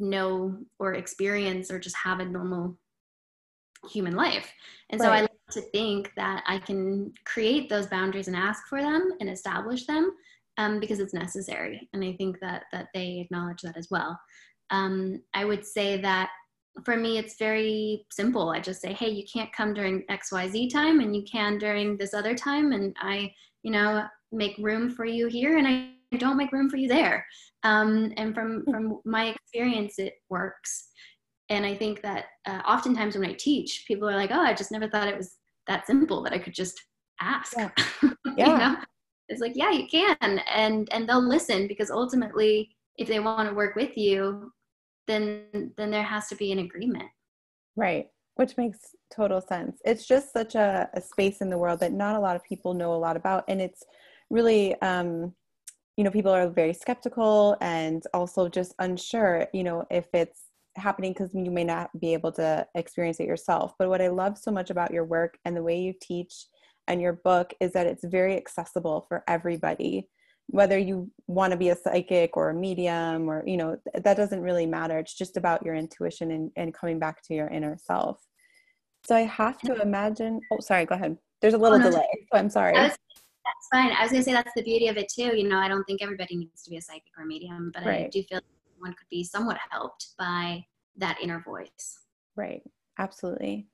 know 0.00 0.58
or 0.80 0.94
experience 0.94 1.70
or 1.70 1.78
just 1.78 1.96
have 1.98 2.18
a 2.18 2.24
normal 2.24 2.76
human 3.88 4.16
life. 4.16 4.52
And 4.90 5.00
right. 5.00 5.06
so 5.06 5.12
I 5.12 5.20
like 5.20 5.30
to 5.52 5.60
think 5.70 6.10
that 6.16 6.42
I 6.44 6.58
can 6.58 7.14
create 7.24 7.68
those 7.68 7.86
boundaries 7.86 8.26
and 8.26 8.36
ask 8.36 8.66
for 8.66 8.82
them 8.82 9.12
and 9.20 9.30
establish 9.30 9.86
them 9.86 10.10
um, 10.58 10.80
because 10.80 11.00
it's 11.00 11.14
necessary. 11.14 11.88
And 11.92 12.04
I 12.04 12.12
think 12.12 12.38
that 12.40 12.64
that 12.72 12.88
they 12.94 13.20
acknowledge 13.20 13.62
that 13.62 13.76
as 13.76 13.88
well. 13.90 14.18
Um, 14.70 15.22
I 15.32 15.44
would 15.44 15.64
say 15.64 16.00
that 16.02 16.30
for 16.84 16.96
me, 16.96 17.18
it's 17.18 17.38
very 17.38 18.06
simple. 18.12 18.50
I 18.50 18.60
just 18.60 18.80
say, 18.80 18.92
hey, 18.92 19.08
you 19.08 19.24
can't 19.32 19.52
come 19.52 19.74
during 19.74 20.04
XYZ 20.10 20.70
time 20.72 21.00
and 21.00 21.16
you 21.16 21.24
can 21.30 21.58
during 21.58 21.96
this 21.96 22.14
other 22.14 22.34
time. 22.36 22.72
And 22.72 22.94
I, 23.00 23.32
you 23.62 23.72
know, 23.72 24.04
make 24.30 24.56
room 24.58 24.90
for 24.90 25.04
you 25.04 25.26
here 25.26 25.58
and 25.58 25.66
I 25.66 26.16
don't 26.18 26.36
make 26.36 26.52
room 26.52 26.70
for 26.70 26.76
you 26.76 26.86
there. 26.86 27.26
Um, 27.64 28.12
and 28.16 28.32
from, 28.34 28.64
from 28.70 29.00
my 29.04 29.28
experience, 29.28 29.98
it 29.98 30.14
works 30.28 30.88
and 31.50 31.64
i 31.64 31.74
think 31.74 32.02
that 32.02 32.26
uh, 32.46 32.60
oftentimes 32.66 33.16
when 33.16 33.28
i 33.28 33.32
teach 33.34 33.84
people 33.86 34.08
are 34.08 34.16
like 34.16 34.30
oh 34.32 34.40
i 34.40 34.54
just 34.54 34.72
never 34.72 34.88
thought 34.88 35.08
it 35.08 35.16
was 35.16 35.36
that 35.66 35.86
simple 35.86 36.22
that 36.22 36.32
i 36.32 36.38
could 36.38 36.54
just 36.54 36.80
ask 37.20 37.56
yeah, 37.56 37.70
yeah. 38.36 38.46
you 38.46 38.58
know? 38.58 38.76
It's 39.28 39.40
like 39.40 39.52
yeah 39.54 39.70
you 39.70 39.86
can 39.86 40.16
and 40.20 40.88
and 40.92 41.08
they'll 41.08 41.26
listen 41.26 41.66
because 41.66 41.90
ultimately 41.90 42.70
if 42.96 43.08
they 43.08 43.20
want 43.20 43.48
to 43.48 43.54
work 43.54 43.74
with 43.76 43.96
you 43.96 44.52
then 45.06 45.44
then 45.76 45.90
there 45.90 46.02
has 46.02 46.28
to 46.28 46.36
be 46.36 46.52
an 46.52 46.58
agreement 46.58 47.08
right 47.76 48.06
which 48.36 48.56
makes 48.56 48.78
total 49.14 49.40
sense 49.40 49.80
it's 49.84 50.06
just 50.06 50.32
such 50.32 50.54
a, 50.54 50.88
a 50.94 51.00
space 51.00 51.40
in 51.40 51.50
the 51.50 51.58
world 51.58 51.80
that 51.80 51.92
not 51.92 52.16
a 52.16 52.20
lot 52.20 52.36
of 52.36 52.44
people 52.44 52.74
know 52.74 52.94
a 52.94 52.96
lot 52.96 53.16
about 53.16 53.44
and 53.48 53.60
it's 53.60 53.82
really 54.30 54.80
um 54.82 55.32
you 55.96 56.04
know 56.04 56.10
people 56.10 56.32
are 56.32 56.48
very 56.48 56.72
skeptical 56.72 57.56
and 57.60 58.04
also 58.14 58.48
just 58.48 58.74
unsure 58.78 59.46
you 59.52 59.64
know 59.64 59.84
if 59.90 60.06
it's 60.12 60.48
happening 60.78 61.12
because 61.12 61.34
you 61.34 61.50
may 61.50 61.64
not 61.64 61.90
be 62.00 62.12
able 62.12 62.32
to 62.32 62.66
experience 62.74 63.20
it 63.20 63.26
yourself. 63.26 63.74
But 63.78 63.88
what 63.88 64.00
I 64.00 64.08
love 64.08 64.38
so 64.38 64.50
much 64.50 64.70
about 64.70 64.92
your 64.92 65.04
work 65.04 65.38
and 65.44 65.56
the 65.56 65.62
way 65.62 65.78
you 65.78 65.92
teach 66.00 66.46
and 66.88 67.00
your 67.00 67.12
book 67.12 67.54
is 67.60 67.72
that 67.72 67.86
it's 67.86 68.04
very 68.04 68.36
accessible 68.36 69.04
for 69.08 69.22
everybody 69.28 70.08
whether 70.50 70.78
you 70.78 71.10
want 71.26 71.50
to 71.50 71.58
be 71.58 71.68
a 71.68 71.76
psychic 71.76 72.36
or 72.36 72.50
a 72.50 72.54
medium 72.54 73.28
or 73.28 73.44
you 73.46 73.56
know 73.56 73.76
that 73.94 74.16
doesn't 74.16 74.42
really 74.42 74.66
matter 74.66 74.98
it's 74.98 75.14
just 75.14 75.36
about 75.36 75.64
your 75.64 75.74
intuition 75.74 76.30
and, 76.30 76.50
and 76.56 76.74
coming 76.74 76.98
back 76.98 77.22
to 77.22 77.34
your 77.34 77.48
inner 77.48 77.76
self 77.76 78.18
so 79.04 79.14
i 79.14 79.20
have 79.20 79.58
to 79.58 79.80
imagine 79.82 80.40
oh 80.52 80.58
sorry 80.60 80.84
go 80.84 80.94
ahead 80.94 81.16
there's 81.40 81.54
a 81.54 81.56
oh, 81.56 81.60
little 81.60 81.78
oh, 81.78 81.82
no, 81.82 81.90
delay 81.90 82.08
so 82.32 82.38
i'm 82.38 82.50
sorry 82.50 82.72
was, 82.72 82.90
that's 82.90 83.68
fine 83.72 83.92
i 83.92 84.02
was 84.02 84.10
going 84.10 84.22
to 84.22 84.24
say 84.24 84.32
that's 84.32 84.54
the 84.56 84.62
beauty 84.62 84.88
of 84.88 84.96
it 84.96 85.08
too 85.14 85.36
you 85.36 85.46
know 85.46 85.58
i 85.58 85.68
don't 85.68 85.84
think 85.84 86.02
everybody 86.02 86.36
needs 86.36 86.62
to 86.62 86.70
be 86.70 86.78
a 86.78 86.82
psychic 86.82 87.12
or 87.16 87.24
a 87.24 87.26
medium 87.26 87.70
but 87.74 87.84
right. 87.84 88.06
i 88.06 88.08
do 88.08 88.22
feel 88.22 88.40
one 88.78 88.92
could 88.92 89.08
be 89.10 89.24
somewhat 89.24 89.58
helped 89.70 90.08
by 90.18 90.64
that 90.96 91.18
inner 91.22 91.40
voice. 91.40 92.00
Right. 92.36 92.62
Absolutely. 92.98 93.66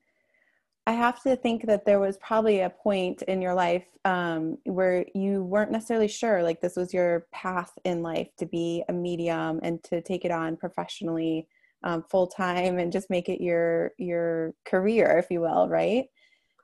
I 0.87 0.91
have 0.91 1.21
to 1.23 1.35
think 1.35 1.65
that 1.65 1.85
there 1.85 1.99
was 1.99 2.17
probably 2.17 2.61
a 2.61 2.69
point 2.69 3.23
in 3.23 3.41
your 3.41 3.55
life 3.55 3.85
um, 4.05 4.57
where 4.65 5.05
you 5.15 5.43
weren't 5.43 5.71
necessarily 5.71 6.07
sure, 6.07 6.43
like 6.43 6.61
this 6.61 6.75
was 6.75 6.93
your 6.93 7.25
path 7.31 7.71
in 7.85 8.03
life 8.03 8.29
to 8.37 8.45
be 8.45 8.83
a 8.87 8.93
medium 8.93 9.59
and 9.63 9.83
to 9.85 10.01
take 10.01 10.25
it 10.25 10.31
on 10.31 10.57
professionally, 10.57 11.47
um, 11.83 12.03
full 12.03 12.27
time, 12.27 12.77
and 12.77 12.91
just 12.91 13.09
make 13.09 13.29
it 13.29 13.41
your 13.41 13.91
your 13.97 14.53
career, 14.63 15.17
if 15.17 15.31
you 15.31 15.41
will, 15.41 15.67
right? 15.67 16.05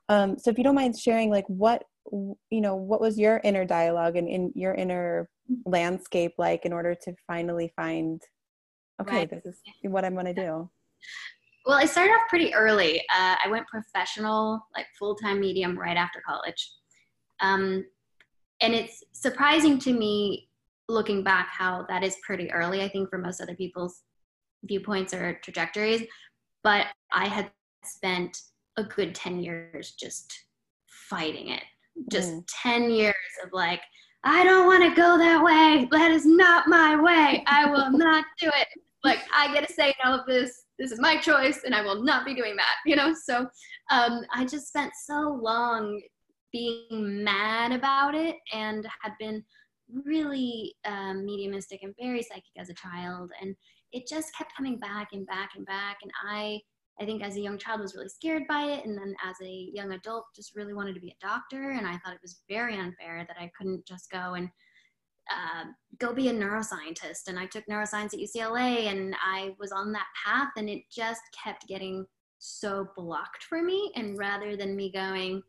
Um, 0.08 0.38
so, 0.38 0.50
if 0.50 0.58
you 0.58 0.62
don't 0.62 0.76
mind 0.76 0.96
sharing, 0.96 1.28
like 1.28 1.46
what 1.48 1.82
you 2.12 2.60
know, 2.60 2.76
what 2.76 3.00
was 3.00 3.18
your 3.18 3.40
inner 3.42 3.64
dialogue 3.64 4.16
and 4.16 4.28
in 4.28 4.52
your 4.54 4.74
inner 4.74 5.28
landscape 5.66 6.32
like 6.38 6.64
in 6.64 6.72
order 6.72 6.94
to 6.94 7.14
finally 7.26 7.72
find 7.76 8.22
okay, 9.00 9.18
right. 9.18 9.30
this 9.30 9.44
is 9.46 9.60
what 9.82 10.04
I'm 10.04 10.14
going 10.14 10.26
to 10.26 10.34
do? 10.34 10.70
Well, 11.64 11.76
I 11.76 11.84
started 11.84 12.12
off 12.12 12.28
pretty 12.28 12.52
early. 12.54 13.00
Uh, 13.00 13.36
I 13.44 13.48
went 13.48 13.66
professional, 13.68 14.60
like 14.74 14.86
full 14.98 15.14
time 15.14 15.40
medium, 15.40 15.78
right 15.78 15.96
after 15.96 16.22
college. 16.26 16.70
Um, 17.40 17.84
and 18.60 18.74
it's 18.74 19.02
surprising 19.12 19.78
to 19.80 19.92
me 19.92 20.48
looking 20.88 21.22
back 21.22 21.48
how 21.50 21.86
that 21.88 22.02
is 22.02 22.16
pretty 22.24 22.50
early, 22.52 22.82
I 22.82 22.88
think, 22.88 23.10
for 23.10 23.18
most 23.18 23.40
other 23.40 23.54
people's 23.54 24.02
viewpoints 24.64 25.14
or 25.14 25.38
trajectories. 25.42 26.02
But 26.64 26.86
I 27.12 27.28
had 27.28 27.50
spent 27.84 28.36
a 28.76 28.84
good 28.84 29.14
10 29.14 29.42
years 29.42 29.92
just 29.98 30.32
fighting 31.08 31.48
it, 31.48 31.62
just 32.10 32.32
mm. 32.32 32.44
10 32.62 32.90
years 32.90 33.14
of 33.44 33.52
like, 33.52 33.80
I 34.24 34.44
don't 34.44 34.66
want 34.66 34.82
to 34.84 35.00
go 35.00 35.18
that 35.18 35.42
way. 35.42 35.88
That 35.90 36.10
is 36.12 36.24
not 36.24 36.68
my 36.68 37.00
way. 37.00 37.44
I 37.46 37.68
will 37.70 37.90
not 37.90 38.24
do 38.40 38.48
it 38.48 38.68
like 39.04 39.18
I 39.34 39.52
get 39.52 39.66
to 39.66 39.74
say 39.74 39.94
all 40.04 40.18
of 40.18 40.26
this. 40.26 40.64
This 40.82 40.90
is 40.90 40.98
my 40.98 41.16
choice, 41.16 41.60
and 41.64 41.76
I 41.76 41.82
will 41.82 42.02
not 42.02 42.26
be 42.26 42.34
doing 42.34 42.56
that. 42.56 42.74
You 42.84 42.96
know, 42.96 43.14
so 43.14 43.46
um, 43.92 44.22
I 44.34 44.44
just 44.44 44.66
spent 44.66 44.92
so 45.06 45.38
long 45.40 46.02
being 46.52 47.22
mad 47.22 47.70
about 47.70 48.16
it, 48.16 48.34
and 48.52 48.84
had 49.00 49.12
been 49.20 49.44
really 50.04 50.74
um, 50.84 51.24
mediumistic 51.24 51.84
and 51.84 51.94
very 52.00 52.20
psychic 52.20 52.50
as 52.58 52.68
a 52.68 52.74
child, 52.74 53.30
and 53.40 53.54
it 53.92 54.08
just 54.08 54.36
kept 54.36 54.56
coming 54.56 54.76
back 54.76 55.10
and 55.12 55.24
back 55.24 55.50
and 55.54 55.64
back. 55.66 55.98
And 56.02 56.10
I, 56.28 56.58
I 57.00 57.04
think 57.04 57.22
as 57.22 57.36
a 57.36 57.40
young 57.40 57.58
child 57.58 57.80
was 57.80 57.94
really 57.94 58.08
scared 58.08 58.42
by 58.48 58.62
it, 58.64 58.84
and 58.84 58.98
then 58.98 59.14
as 59.24 59.36
a 59.40 59.70
young 59.72 59.92
adult 59.92 60.24
just 60.34 60.56
really 60.56 60.74
wanted 60.74 60.96
to 60.96 61.00
be 61.00 61.10
a 61.10 61.26
doctor, 61.26 61.70
and 61.70 61.86
I 61.86 61.92
thought 61.98 62.14
it 62.14 62.22
was 62.22 62.42
very 62.48 62.76
unfair 62.76 63.24
that 63.28 63.36
I 63.38 63.52
couldn't 63.56 63.86
just 63.86 64.10
go 64.10 64.34
and 64.34 64.48
uh, 65.30 65.64
go 65.98 66.12
be 66.12 66.28
a 66.28 66.32
neuroscientist. 66.32 67.28
And 67.28 67.38
I 67.38 67.46
took 67.46 67.64
neuroscience 67.70 68.14
at 68.14 68.20
UCLA 68.20 68.90
and 68.90 69.14
I 69.22 69.54
was 69.58 69.72
on 69.72 69.92
that 69.92 70.06
path 70.24 70.50
and 70.56 70.68
it 70.68 70.82
just 70.90 71.22
kept 71.44 71.68
getting 71.68 72.06
so 72.38 72.88
blocked 72.96 73.44
for 73.44 73.62
me. 73.62 73.92
And 73.94 74.18
rather 74.18 74.56
than 74.56 74.76
me 74.76 74.90
going, 74.90 75.42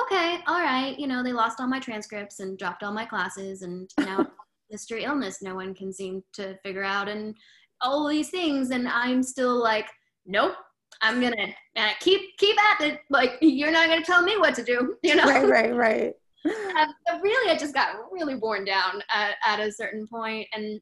okay, 0.00 0.38
all 0.46 0.60
right, 0.60 0.98
you 0.98 1.06
know, 1.06 1.22
they 1.22 1.32
lost 1.32 1.60
all 1.60 1.66
my 1.66 1.80
transcripts 1.80 2.40
and 2.40 2.58
dropped 2.58 2.82
all 2.82 2.92
my 2.92 3.04
classes 3.04 3.62
and 3.62 3.90
now 3.98 4.26
mystery 4.70 5.04
illness 5.04 5.42
no 5.42 5.54
one 5.54 5.74
can 5.74 5.92
seem 5.92 6.22
to 6.32 6.56
figure 6.62 6.84
out 6.84 7.08
and 7.08 7.34
all 7.82 8.08
these 8.08 8.30
things 8.30 8.70
and 8.70 8.88
i'm 8.88 9.22
still 9.22 9.60
like 9.60 9.88
nope 10.26 10.54
i'm 11.02 11.20
gonna 11.20 11.54
uh, 11.76 11.90
keep 12.00 12.20
keep 12.38 12.56
at 12.72 12.80
it 12.82 13.00
like 13.10 13.32
you're 13.40 13.72
not 13.72 13.88
gonna 13.88 14.04
tell 14.04 14.22
me 14.22 14.36
what 14.36 14.54
to 14.54 14.62
do 14.62 14.96
you 15.02 15.14
know 15.14 15.24
right 15.24 15.48
right 15.48 15.74
right 15.74 16.14
um, 16.46 17.22
really 17.22 17.50
i 17.50 17.56
just 17.56 17.74
got 17.74 17.96
really 18.10 18.34
worn 18.34 18.64
down 18.64 19.02
at, 19.12 19.34
at 19.44 19.60
a 19.60 19.72
certain 19.72 20.06
point 20.06 20.46
and 20.52 20.80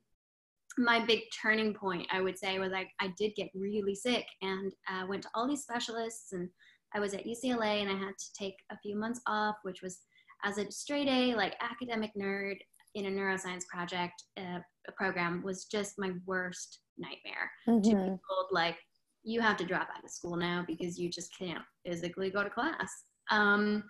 my 0.77 1.05
big 1.05 1.21
turning 1.43 1.75
point 1.75 2.07
i 2.11 2.21
would 2.21 2.39
say 2.39 2.59
was 2.59 2.73
like 2.73 2.89
i 3.01 3.13
did 3.19 3.33
get 3.37 3.49
really 3.55 3.95
sick 3.95 4.27
and 4.43 4.73
uh, 4.91 5.05
went 5.09 5.23
to 5.23 5.29
all 5.35 5.49
these 5.49 5.63
specialists 5.63 6.33
and 6.33 6.49
i 6.95 7.01
was 7.01 7.15
at 7.15 7.25
ucla 7.25 7.81
and 7.81 7.91
i 7.91 7.95
had 7.95 8.15
to 8.19 8.33
take 8.39 8.55
a 8.71 8.79
few 8.79 8.97
months 8.97 9.21
off 9.27 9.57
which 9.63 9.83
was 9.83 10.01
as 10.45 10.59
a 10.59 10.71
straight 10.71 11.09
a 11.09 11.35
like 11.35 11.57
academic 11.61 12.11
nerd 12.17 12.57
in 12.95 13.07
a 13.07 13.11
neuroscience 13.11 13.67
project 13.67 14.23
uh, 14.39 14.59
program 14.97 15.43
was 15.43 15.65
just 15.67 15.95
my 15.99 16.13
worst 16.27 16.81
nightmare 16.97 17.51
mm-hmm. 17.69 17.83
to 17.83 17.97
be 17.97 18.07
told 18.07 18.47
like 18.53 18.77
you 19.25 19.41
have 19.41 19.57
to 19.57 19.65
drop 19.65 19.89
out 19.95 20.05
of 20.05 20.11
school 20.11 20.37
now 20.37 20.65
because 20.67 20.99
you 20.99 21.11
just 21.11 21.31
can't 21.37 21.63
physically 21.85 22.31
go 22.31 22.43
to 22.43 22.51
class 22.51 23.05
um, 23.31 23.83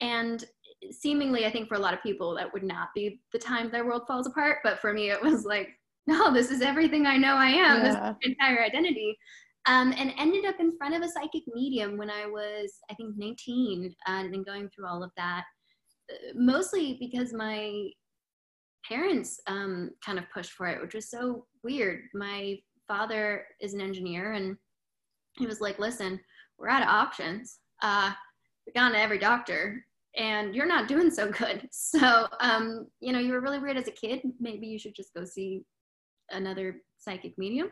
and 0.00 0.44
seemingly 0.90 1.46
i 1.46 1.50
think 1.50 1.68
for 1.68 1.74
a 1.74 1.78
lot 1.78 1.94
of 1.94 2.02
people 2.02 2.34
that 2.34 2.52
would 2.52 2.62
not 2.62 2.88
be 2.94 3.20
the 3.32 3.38
time 3.38 3.70
their 3.70 3.86
world 3.86 4.02
falls 4.06 4.26
apart 4.26 4.58
but 4.62 4.80
for 4.80 4.92
me 4.92 5.10
it 5.10 5.20
was 5.20 5.44
like 5.44 5.70
no 6.06 6.32
this 6.32 6.50
is 6.50 6.62
everything 6.62 7.06
i 7.06 7.16
know 7.16 7.34
i 7.34 7.48
am 7.48 7.78
yeah. 7.78 7.82
this 7.82 7.94
is 7.94 8.00
my 8.00 8.16
entire 8.22 8.62
identity 8.62 9.16
um, 9.66 9.92
and 9.98 10.14
ended 10.16 10.46
up 10.46 10.54
in 10.60 10.76
front 10.78 10.94
of 10.94 11.02
a 11.02 11.08
psychic 11.08 11.42
medium 11.54 11.98
when 11.98 12.10
i 12.10 12.26
was 12.26 12.74
i 12.90 12.94
think 12.94 13.14
19 13.16 13.94
uh, 14.06 14.10
and 14.10 14.46
going 14.46 14.68
through 14.70 14.86
all 14.86 15.02
of 15.02 15.10
that 15.16 15.44
uh, 16.10 16.32
mostly 16.34 16.96
because 17.00 17.32
my 17.32 17.90
parents 18.88 19.40
um, 19.46 19.90
kind 20.04 20.18
of 20.18 20.24
pushed 20.32 20.52
for 20.52 20.66
it, 20.66 20.80
which 20.80 20.94
was 20.94 21.10
so 21.10 21.46
weird. 21.62 22.04
My 22.14 22.58
father 22.86 23.44
is 23.60 23.74
an 23.74 23.80
engineer, 23.80 24.32
and 24.32 24.56
he 25.36 25.46
was 25.46 25.60
like, 25.60 25.78
"Listen, 25.78 26.18
we're 26.58 26.68
out 26.68 26.82
of 26.82 26.88
options. 26.88 27.58
Uh, 27.82 28.12
we've 28.66 28.74
gone 28.74 28.92
to 28.92 28.98
every 28.98 29.18
doctor, 29.18 29.84
and 30.16 30.54
you're 30.54 30.66
not 30.66 30.88
doing 30.88 31.10
so 31.10 31.30
good. 31.30 31.68
So, 31.72 32.26
um, 32.40 32.86
you 33.00 33.12
know, 33.12 33.18
you 33.18 33.32
were 33.32 33.40
really 33.40 33.58
weird 33.58 33.76
as 33.76 33.88
a 33.88 33.92
kid. 33.92 34.20
Maybe 34.40 34.66
you 34.66 34.78
should 34.78 34.94
just 34.94 35.14
go 35.14 35.24
see 35.24 35.62
another 36.30 36.82
psychic 36.98 37.36
medium." 37.38 37.70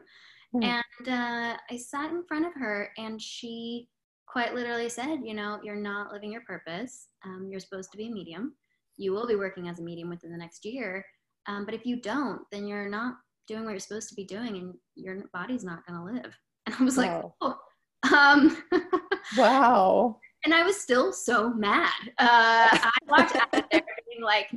Mm. 0.55 0.65
And 0.65 1.09
uh, 1.09 1.57
I 1.71 1.77
sat 1.77 2.11
in 2.11 2.25
front 2.27 2.47
of 2.47 2.55
her, 2.55 2.91
and 2.99 3.21
she 3.21 3.89
quite 4.27 4.55
literally 4.55 4.89
said, 4.89 5.21
"You 5.25 5.35
know, 5.35 5.61
you're 5.63 5.77
not 5.77 6.13
living 6.13 6.33
your 6.33 6.43
purpose. 6.43 7.09
Um, 7.25 7.49
you're 7.51 7.61
supposed 7.61 7.91
to 7.93 7.99
be 7.99 8.07
a 8.07 8.11
medium." 8.11 8.55
you 8.97 9.13
will 9.13 9.27
be 9.27 9.37
working 9.37 9.69
as 9.69 9.79
a 9.79 9.83
medium 9.83 10.09
within 10.09 10.31
the 10.31 10.39
next 10.39 10.65
year. 10.65 11.05
Um, 11.47 11.65
but 11.65 11.75
if 11.75 11.87
you 11.87 12.01
don't, 12.01 12.43
then 12.51 12.67
you're 12.67 12.89
not 12.89 13.15
doing 13.47 13.65
what 13.65 13.71
you're 13.71 13.81
supposed 13.81 14.09
to 14.09 14.15
be 14.15 14.25
doing 14.25 14.57
and 14.57 14.75
your 14.95 15.25
body's 15.33 15.65
not 15.65 15.87
going 15.87 15.99
to 15.99 16.23
live. 16.23 16.35
And 16.67 16.75
I 16.81 16.83
was 16.83 16.97
wow. 16.97 17.35
like, 17.41 17.55
oh, 18.03 18.13
um, 18.13 18.65
wow. 19.39 20.19
And 20.47 20.55
I 20.55 20.63
was 20.63 20.81
still 20.81 21.13
so 21.13 21.53
mad. 21.53 21.91
Uh, 22.21 22.69
I 22.71 22.91
walked 23.09 23.35
out 23.35 23.53
of 23.53 23.65
there 23.73 23.83
being 24.09 24.23
like, 24.23 24.49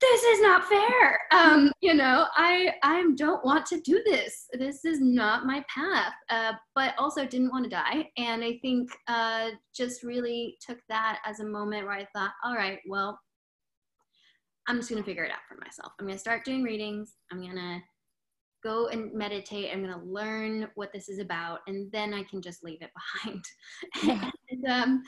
this 0.00 0.22
is 0.24 0.40
not 0.40 0.64
fair. 0.64 1.20
Um, 1.30 1.70
you 1.80 1.94
know, 1.94 2.26
I 2.36 2.72
I 2.82 3.04
don't 3.14 3.44
want 3.44 3.64
to 3.66 3.80
do 3.80 4.02
this. 4.04 4.46
This 4.54 4.84
is 4.84 5.00
not 5.00 5.46
my 5.46 5.64
path. 5.72 6.14
Uh, 6.30 6.54
but 6.74 6.94
also 6.98 7.24
didn't 7.24 7.52
want 7.52 7.62
to 7.62 7.70
die, 7.70 8.08
and 8.16 8.42
I 8.42 8.58
think 8.60 8.90
uh, 9.06 9.50
just 9.72 10.02
really 10.02 10.56
took 10.60 10.78
that 10.88 11.20
as 11.24 11.38
a 11.38 11.46
moment 11.46 11.86
where 11.86 11.94
I 11.94 12.08
thought, 12.12 12.32
all 12.44 12.56
right, 12.56 12.80
well, 12.88 13.20
I'm 14.66 14.78
just 14.78 14.90
going 14.90 15.00
to 15.00 15.06
figure 15.06 15.22
it 15.22 15.30
out 15.30 15.46
for 15.48 15.58
myself. 15.64 15.92
I'm 16.00 16.06
going 16.06 16.16
to 16.16 16.20
start 16.20 16.44
doing 16.44 16.64
readings. 16.64 17.14
I'm 17.30 17.40
going 17.40 17.54
to 17.54 17.78
go 18.64 18.88
and 18.88 19.14
meditate. 19.14 19.70
I'm 19.72 19.80
going 19.80 19.96
to 19.96 20.04
learn 20.04 20.68
what 20.74 20.92
this 20.92 21.08
is 21.08 21.20
about, 21.20 21.60
and 21.68 21.88
then 21.92 22.12
I 22.12 22.24
can 22.24 22.42
just 22.42 22.64
leave 22.64 22.82
it 22.82 22.90
behind. 23.22 23.44
Yeah. 24.02 24.30
And, 24.64 24.72
um, 24.72 25.02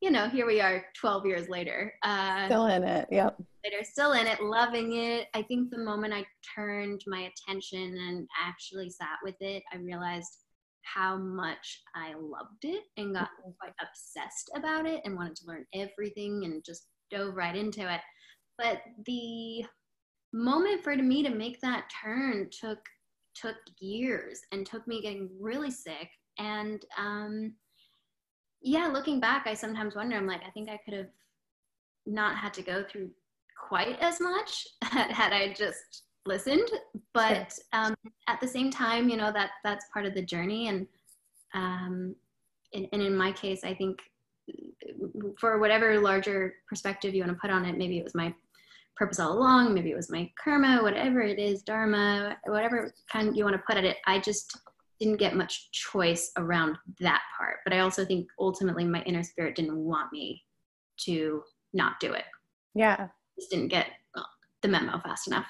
you 0.00 0.10
know, 0.10 0.28
here 0.28 0.46
we 0.46 0.60
are 0.60 0.84
12 1.00 1.26
years 1.26 1.48
later. 1.48 1.94
Uh, 2.02 2.46
still 2.46 2.66
in 2.66 2.84
it. 2.84 3.08
Yep. 3.10 3.36
Later, 3.64 3.84
still 3.84 4.12
in 4.12 4.26
it, 4.26 4.42
loving 4.42 4.94
it. 4.96 5.28
I 5.34 5.42
think 5.42 5.70
the 5.70 5.78
moment 5.78 6.12
I 6.12 6.26
turned 6.54 7.00
my 7.06 7.30
attention 7.30 7.96
and 8.08 8.28
actually 8.44 8.90
sat 8.90 9.18
with 9.22 9.36
it, 9.40 9.62
I 9.72 9.78
realized 9.78 10.30
how 10.82 11.16
much 11.16 11.82
I 11.94 12.12
loved 12.14 12.64
it 12.64 12.82
and 12.96 13.14
got 13.14 13.24
mm-hmm. 13.24 13.50
quite 13.58 13.72
obsessed 13.80 14.50
about 14.54 14.86
it 14.86 15.00
and 15.04 15.16
wanted 15.16 15.36
to 15.36 15.46
learn 15.46 15.64
everything 15.74 16.44
and 16.44 16.64
just 16.64 16.86
dove 17.10 17.34
right 17.34 17.56
into 17.56 17.92
it 17.92 18.00
but 18.58 18.82
the 19.06 19.64
moment 20.32 20.82
for 20.82 20.96
me 20.96 21.22
to 21.22 21.30
make 21.30 21.60
that 21.60 21.90
turn 22.02 22.48
took 22.50 22.78
took 23.34 23.56
years 23.80 24.40
and 24.52 24.66
took 24.66 24.86
me 24.86 25.02
getting 25.02 25.28
really 25.40 25.70
sick 25.70 26.08
and 26.38 26.84
um 26.98 27.52
yeah 28.64 28.86
looking 28.86 29.20
back 29.20 29.46
i 29.46 29.54
sometimes 29.54 29.94
wonder 29.94 30.16
i'm 30.16 30.26
like 30.26 30.42
i 30.46 30.50
think 30.50 30.68
i 30.68 30.80
could 30.84 30.94
have 30.94 31.10
not 32.06 32.36
had 32.36 32.52
to 32.52 32.62
go 32.62 32.82
through 32.82 33.08
quite 33.68 33.98
as 34.00 34.20
much 34.20 34.66
had 34.82 35.32
i 35.32 35.52
just 35.52 36.02
listened 36.26 36.68
but 37.12 37.56
um, 37.72 37.94
at 38.28 38.40
the 38.40 38.48
same 38.48 38.70
time 38.70 39.08
you 39.08 39.16
know 39.16 39.30
that 39.30 39.50
that's 39.62 39.86
part 39.92 40.06
of 40.06 40.14
the 40.14 40.22
journey 40.22 40.68
and 40.68 40.86
um, 41.52 42.16
and, 42.72 42.88
and 42.92 43.02
in 43.02 43.14
my 43.14 43.30
case 43.30 43.62
i 43.62 43.74
think 43.74 43.98
for 45.38 45.58
whatever 45.58 46.00
larger 46.00 46.54
perspective 46.68 47.14
you 47.14 47.22
want 47.22 47.32
to 47.32 47.40
put 47.40 47.50
on 47.50 47.64
it 47.64 47.76
maybe 47.76 47.98
it 47.98 48.04
was 48.04 48.14
my 48.14 48.34
purpose 48.96 49.18
all 49.18 49.36
along. 49.36 49.74
Maybe 49.74 49.90
it 49.90 49.96
was 49.96 50.10
my 50.10 50.30
karma, 50.42 50.82
whatever 50.82 51.20
it 51.20 51.38
is, 51.38 51.62
dharma, 51.62 52.36
whatever 52.46 52.92
kind 53.10 53.36
you 53.36 53.44
want 53.44 53.56
to 53.56 53.62
put 53.66 53.76
at 53.76 53.84
it. 53.84 53.96
I 54.06 54.20
just 54.20 54.56
didn't 55.00 55.18
get 55.18 55.36
much 55.36 55.70
choice 55.72 56.30
around 56.36 56.76
that 57.00 57.22
part. 57.36 57.58
But 57.64 57.72
I 57.72 57.80
also 57.80 58.04
think 58.04 58.28
ultimately 58.38 58.84
my 58.84 59.02
inner 59.02 59.22
spirit 59.22 59.56
didn't 59.56 59.76
want 59.76 60.12
me 60.12 60.42
to 61.00 61.42
not 61.72 61.98
do 62.00 62.12
it. 62.12 62.24
Yeah. 62.74 63.08
Just 63.38 63.50
didn't 63.50 63.68
get 63.68 63.86
well, 64.14 64.28
the 64.62 64.68
memo 64.68 64.98
fast 65.00 65.26
enough. 65.26 65.46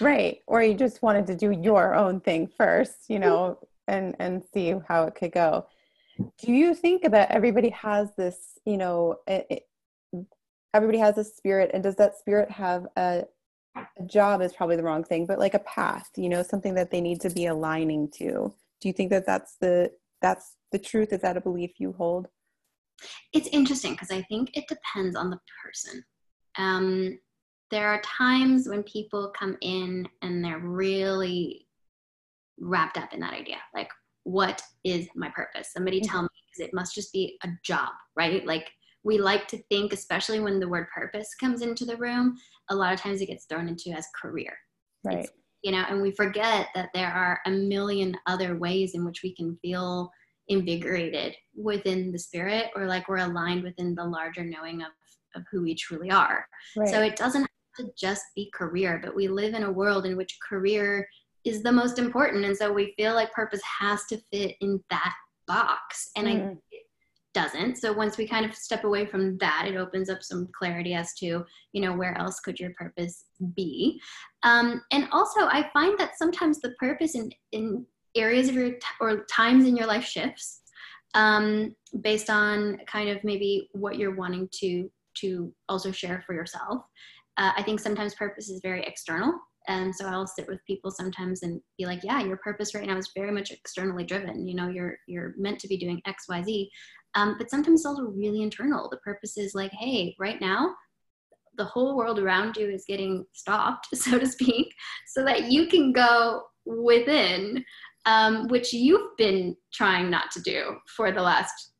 Right. 0.00 0.38
Or 0.46 0.62
you 0.62 0.74
just 0.74 1.02
wanted 1.02 1.26
to 1.28 1.36
do 1.36 1.50
your 1.50 1.94
own 1.94 2.20
thing 2.20 2.46
first, 2.46 3.08
you 3.08 3.18
know, 3.18 3.58
mm-hmm. 3.88 3.94
and 3.94 4.16
and 4.18 4.42
see 4.52 4.74
how 4.88 5.04
it 5.04 5.14
could 5.14 5.32
go. 5.32 5.66
Do 6.18 6.52
you 6.52 6.74
think 6.74 7.10
that 7.10 7.30
everybody 7.30 7.70
has 7.70 8.14
this, 8.16 8.58
you 8.64 8.78
know, 8.78 9.16
it, 9.26 9.66
everybody 10.76 10.98
has 10.98 11.16
a 11.16 11.24
spirit 11.24 11.70
and 11.72 11.82
does 11.82 11.96
that 11.96 12.18
spirit 12.18 12.50
have 12.50 12.86
a, 12.96 13.24
a 13.76 14.04
job 14.04 14.42
is 14.42 14.52
probably 14.52 14.76
the 14.76 14.82
wrong 14.82 15.02
thing 15.02 15.24
but 15.24 15.38
like 15.38 15.54
a 15.54 15.60
path 15.60 16.10
you 16.16 16.28
know 16.28 16.42
something 16.42 16.74
that 16.74 16.90
they 16.90 17.00
need 17.00 17.18
to 17.18 17.30
be 17.30 17.46
aligning 17.46 18.08
to 18.10 18.52
do 18.80 18.88
you 18.88 18.92
think 18.92 19.10
that 19.10 19.26
that's 19.26 19.56
the 19.60 19.90
that's 20.22 20.56
the 20.72 20.78
truth 20.78 21.12
is 21.12 21.20
that 21.20 21.36
a 21.36 21.40
belief 21.40 21.72
you 21.78 21.92
hold 21.92 22.26
it's 23.32 23.48
interesting 23.48 23.92
because 23.92 24.10
i 24.10 24.22
think 24.22 24.56
it 24.56 24.64
depends 24.68 25.16
on 25.16 25.30
the 25.30 25.38
person 25.64 26.02
um, 26.58 27.18
there 27.70 27.88
are 27.88 28.00
times 28.00 28.66
when 28.66 28.82
people 28.84 29.30
come 29.38 29.58
in 29.60 30.08
and 30.22 30.42
they're 30.42 30.58
really 30.58 31.66
wrapped 32.58 32.96
up 32.96 33.12
in 33.12 33.20
that 33.20 33.34
idea 33.34 33.58
like 33.74 33.90
what 34.24 34.62
is 34.84 35.06
my 35.14 35.28
purpose 35.30 35.72
somebody 35.72 36.00
mm-hmm. 36.00 36.10
tell 36.10 36.22
me 36.22 36.28
because 36.50 36.66
it 36.66 36.74
must 36.74 36.94
just 36.94 37.12
be 37.12 37.36
a 37.44 37.48
job 37.62 37.90
right 38.16 38.46
like 38.46 38.70
we 39.06 39.18
like 39.18 39.46
to 39.46 39.62
think, 39.70 39.92
especially 39.92 40.40
when 40.40 40.58
the 40.58 40.68
word 40.68 40.88
purpose 40.92 41.32
comes 41.38 41.62
into 41.62 41.84
the 41.84 41.96
room, 41.96 42.36
a 42.70 42.74
lot 42.74 42.92
of 42.92 43.00
times 43.00 43.20
it 43.20 43.26
gets 43.26 43.44
thrown 43.44 43.68
into 43.68 43.90
as 43.90 44.08
career. 44.20 44.52
Right. 45.04 45.18
It's, 45.18 45.30
you 45.62 45.72
know, 45.72 45.84
and 45.88 46.00
we 46.00 46.12
forget 46.12 46.68
that 46.74 46.90
there 46.94 47.12
are 47.12 47.40
a 47.46 47.50
million 47.50 48.16
other 48.26 48.56
ways 48.56 48.94
in 48.94 49.04
which 49.04 49.22
we 49.22 49.34
can 49.34 49.58
feel 49.62 50.10
invigorated 50.48 51.34
within 51.56 52.12
the 52.12 52.18
spirit 52.18 52.70
or 52.76 52.86
like 52.86 53.08
we're 53.08 53.16
aligned 53.16 53.62
within 53.62 53.94
the 53.94 54.04
larger 54.04 54.44
knowing 54.44 54.82
of, 54.82 54.92
of 55.34 55.42
who 55.50 55.62
we 55.62 55.74
truly 55.74 56.10
are. 56.10 56.46
Right. 56.76 56.88
So 56.88 57.02
it 57.02 57.16
doesn't 57.16 57.42
have 57.42 57.86
to 57.86 57.92
just 57.98 58.22
be 58.34 58.50
career, 58.54 59.00
but 59.02 59.16
we 59.16 59.28
live 59.28 59.54
in 59.54 59.64
a 59.64 59.72
world 59.72 60.06
in 60.06 60.16
which 60.16 60.38
career 60.46 61.08
is 61.44 61.62
the 61.62 61.72
most 61.72 61.98
important. 61.98 62.44
And 62.44 62.56
so 62.56 62.72
we 62.72 62.94
feel 62.96 63.14
like 63.14 63.32
purpose 63.32 63.60
has 63.80 64.04
to 64.06 64.18
fit 64.32 64.56
in 64.60 64.82
that 64.90 65.14
box. 65.46 66.10
And 66.16 66.26
mm. 66.26 66.52
I 66.52 66.56
doesn't. 67.36 67.76
So 67.76 67.92
once 67.92 68.16
we 68.16 68.26
kind 68.26 68.46
of 68.46 68.54
step 68.54 68.84
away 68.84 69.04
from 69.04 69.36
that, 69.38 69.66
it 69.68 69.76
opens 69.76 70.08
up 70.08 70.22
some 70.22 70.48
clarity 70.58 70.94
as 70.94 71.12
to, 71.16 71.44
you 71.72 71.82
know, 71.82 71.92
where 71.92 72.16
else 72.16 72.40
could 72.40 72.58
your 72.58 72.70
purpose 72.70 73.26
be? 73.54 74.00
Um, 74.42 74.80
and 74.90 75.06
also, 75.12 75.40
I 75.42 75.68
find 75.74 75.98
that 75.98 76.16
sometimes 76.16 76.60
the 76.60 76.74
purpose 76.80 77.14
in, 77.14 77.30
in 77.52 77.84
areas 78.16 78.48
of 78.48 78.54
your 78.54 78.70
t- 78.70 78.80
or 79.02 79.26
times 79.26 79.66
in 79.66 79.76
your 79.76 79.86
life 79.86 80.04
shifts 80.04 80.62
um, 81.14 81.76
based 82.00 82.30
on 82.30 82.78
kind 82.86 83.10
of 83.10 83.22
maybe 83.22 83.68
what 83.72 83.98
you're 83.98 84.16
wanting 84.16 84.48
to 84.60 84.90
to 85.18 85.52
also 85.68 85.90
share 85.92 86.22
for 86.26 86.34
yourself. 86.34 86.84
Uh, 87.36 87.52
I 87.54 87.62
think 87.62 87.80
sometimes 87.80 88.14
purpose 88.14 88.48
is 88.48 88.60
very 88.62 88.82
external. 88.82 89.34
And 89.68 89.94
so 89.94 90.06
I'll 90.06 90.26
sit 90.26 90.46
with 90.46 90.64
people 90.66 90.90
sometimes 90.90 91.42
and 91.42 91.60
be 91.78 91.86
like, 91.86 92.04
yeah, 92.04 92.22
your 92.22 92.36
purpose 92.36 92.74
right 92.74 92.86
now 92.86 92.96
is 92.96 93.10
very 93.16 93.32
much 93.32 93.50
externally 93.50 94.04
driven. 94.04 94.46
You 94.46 94.54
know, 94.54 94.68
you're 94.68 94.98
you're 95.06 95.34
meant 95.36 95.58
to 95.60 95.68
be 95.68 95.76
doing 95.76 96.00
X, 96.06 96.26
Y, 96.28 96.42
Z. 96.42 96.70
Um, 97.16 97.36
but 97.38 97.50
sometimes 97.50 97.80
it's 97.80 97.86
also 97.86 98.02
really 98.02 98.42
internal. 98.42 98.88
The 98.90 98.98
purpose 98.98 99.36
is 99.38 99.54
like, 99.54 99.72
hey, 99.72 100.14
right 100.20 100.40
now, 100.40 100.74
the 101.56 101.64
whole 101.64 101.96
world 101.96 102.18
around 102.18 102.56
you 102.56 102.68
is 102.68 102.84
getting 102.86 103.24
stopped, 103.32 103.88
so 103.94 104.18
to 104.18 104.26
speak, 104.26 104.68
so 105.08 105.24
that 105.24 105.50
you 105.50 105.66
can 105.66 105.92
go 105.92 106.42
within, 106.66 107.64
um, 108.04 108.46
which 108.48 108.72
you've 108.72 109.16
been 109.16 109.56
trying 109.72 110.10
not 110.10 110.30
to 110.32 110.42
do 110.42 110.76
for 110.94 111.10
the 111.10 111.22
last 111.22 111.72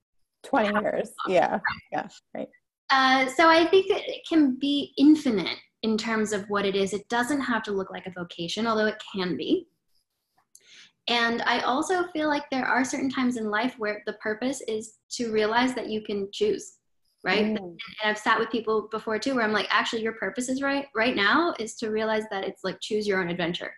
20 0.45 0.81
years. 0.81 1.11
Yeah, 1.29 1.59
yeah, 1.93 2.09
right. 2.35 2.49
Uh, 2.91 3.27
so 3.29 3.49
I 3.49 3.67
think 3.67 3.87
it 3.91 4.23
can 4.29 4.57
be 4.59 4.93
infinite 4.97 5.59
in 5.83 5.99
terms 5.99 6.33
of 6.33 6.45
what 6.49 6.65
it 6.65 6.75
is. 6.75 6.93
It 6.93 7.09
doesn't 7.09 7.41
have 7.41 7.63
to 7.65 7.73
look 7.73 7.91
like 7.91 8.07
a 8.07 8.13
vocation, 8.13 8.67
although 8.67 8.87
it 8.87 9.03
can 9.15 9.37
be. 9.37 9.67
And 11.09 11.43
I 11.43 11.61
also 11.61 12.09
feel 12.09 12.29
like 12.29 12.51
there 12.51 12.67
are 12.67 12.85
certain 12.85 13.11
times 13.11 13.37
in 13.37 13.49
life 13.49 13.75
where 13.79 14.03
the 14.07 14.15
purpose 14.15 14.61
is 14.67 14.99
to 15.11 15.31
realize 15.31 15.75
that 15.75 15.89
you 15.89 16.01
can 16.01 16.29
choose, 16.33 16.79
right? 17.25 17.45
Mm. 17.45 17.57
And 17.57 17.81
I've 18.05 18.19
sat 18.19 18.39
with 18.39 18.51
people 18.51 18.89
before 18.91 19.19
too, 19.19 19.37
where 19.37 19.45
I'm 19.45 19.53
like, 19.53 19.69
actually, 19.71 20.03
your 20.03 20.15
purpose 20.15 20.49
is 20.49 20.63
right 20.63 20.87
right 20.97 21.15
now 21.15 21.55
is 21.61 21.77
to 21.77 21.91
realize 21.91 22.25
that 22.31 22.45
it's 22.45 22.65
like 22.65 22.81
choose 22.81 23.07
your 23.07 23.21
own 23.21 23.29
adventure. 23.29 23.73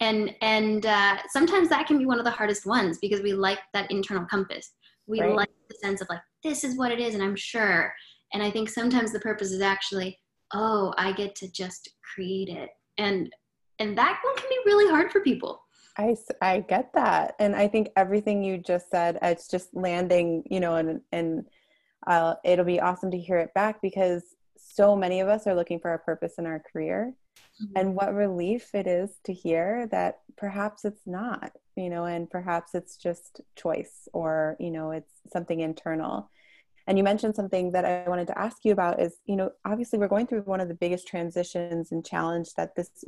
And 0.00 0.34
and 0.40 0.86
uh, 0.86 1.18
sometimes 1.28 1.68
that 1.68 1.86
can 1.86 1.98
be 1.98 2.06
one 2.06 2.18
of 2.18 2.24
the 2.24 2.30
hardest 2.30 2.64
ones 2.64 2.98
because 2.98 3.20
we 3.20 3.34
like 3.34 3.60
that 3.74 3.90
internal 3.90 4.24
compass. 4.24 4.72
We 5.06 5.20
right. 5.20 5.36
like 5.36 5.50
the 5.68 5.76
sense 5.76 6.00
of 6.00 6.08
like 6.08 6.22
this 6.42 6.64
is 6.64 6.78
what 6.78 6.90
it 6.90 7.00
is, 7.00 7.14
and 7.14 7.22
I'm 7.22 7.36
sure. 7.36 7.92
And 8.32 8.42
I 8.42 8.50
think 8.50 8.70
sometimes 8.70 9.12
the 9.12 9.20
purpose 9.20 9.52
is 9.52 9.60
actually, 9.60 10.18
oh, 10.54 10.94
I 10.96 11.12
get 11.12 11.34
to 11.36 11.52
just 11.52 11.90
create 12.14 12.48
it, 12.48 12.70
and 12.96 13.30
and 13.78 13.96
that 13.98 14.20
one 14.24 14.36
can 14.36 14.48
be 14.48 14.58
really 14.64 14.90
hard 14.90 15.12
for 15.12 15.20
people 15.20 15.60
I, 15.96 16.16
I 16.40 16.60
get 16.60 16.92
that. 16.94 17.34
And 17.38 17.54
I 17.54 17.68
think 17.68 17.90
everything 17.96 18.42
you 18.42 18.58
just 18.58 18.90
said, 18.90 19.18
it's 19.22 19.48
just 19.48 19.74
landing, 19.74 20.42
you 20.50 20.60
know, 20.60 20.74
and, 20.76 21.00
and 21.12 21.44
uh, 22.06 22.34
it'll 22.44 22.64
be 22.64 22.80
awesome 22.80 23.10
to 23.12 23.18
hear 23.18 23.38
it 23.38 23.54
back 23.54 23.80
because 23.80 24.22
so 24.56 24.96
many 24.96 25.20
of 25.20 25.28
us 25.28 25.46
are 25.46 25.54
looking 25.54 25.78
for 25.78 25.92
a 25.92 25.98
purpose 25.98 26.34
in 26.38 26.46
our 26.46 26.62
career. 26.72 27.14
Mm-hmm. 27.62 27.72
And 27.76 27.94
what 27.94 28.14
relief 28.14 28.74
it 28.74 28.86
is 28.86 29.18
to 29.24 29.32
hear 29.32 29.86
that 29.92 30.20
perhaps 30.36 30.84
it's 30.84 31.06
not, 31.06 31.52
you 31.76 31.90
know, 31.90 32.04
and 32.04 32.28
perhaps 32.28 32.74
it's 32.74 32.96
just 32.96 33.40
choice 33.56 34.08
or, 34.12 34.56
you 34.58 34.70
know, 34.70 34.90
it's 34.90 35.12
something 35.32 35.60
internal. 35.60 36.30
And 36.86 36.98
you 36.98 37.04
mentioned 37.04 37.34
something 37.34 37.72
that 37.72 37.84
I 37.84 38.08
wanted 38.08 38.26
to 38.26 38.38
ask 38.38 38.64
you 38.64 38.72
about 38.72 39.00
is, 39.00 39.16
you 39.26 39.36
know, 39.36 39.52
obviously 39.64 39.98
we're 39.98 40.08
going 40.08 40.26
through 40.26 40.42
one 40.42 40.60
of 40.60 40.68
the 40.68 40.74
biggest 40.74 41.06
transitions 41.06 41.92
and 41.92 42.04
challenge 42.04 42.54
that 42.56 42.74
this 42.74 43.04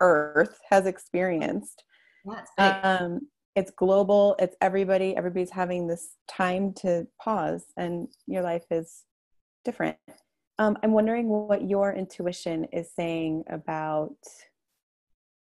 earth 0.00 0.58
has 0.68 0.86
experienced 0.86 1.84
um, 2.58 3.28
it's 3.56 3.70
global. 3.72 4.36
It's 4.38 4.56
everybody. 4.60 5.16
Everybody's 5.16 5.50
having 5.50 5.86
this 5.86 6.16
time 6.28 6.72
to 6.74 7.06
pause, 7.20 7.64
and 7.76 8.08
your 8.26 8.42
life 8.42 8.64
is 8.70 9.04
different. 9.64 9.96
Um, 10.58 10.76
I'm 10.82 10.92
wondering 10.92 11.28
what 11.28 11.68
your 11.68 11.92
intuition 11.92 12.64
is 12.72 12.90
saying 12.94 13.44
about 13.48 14.14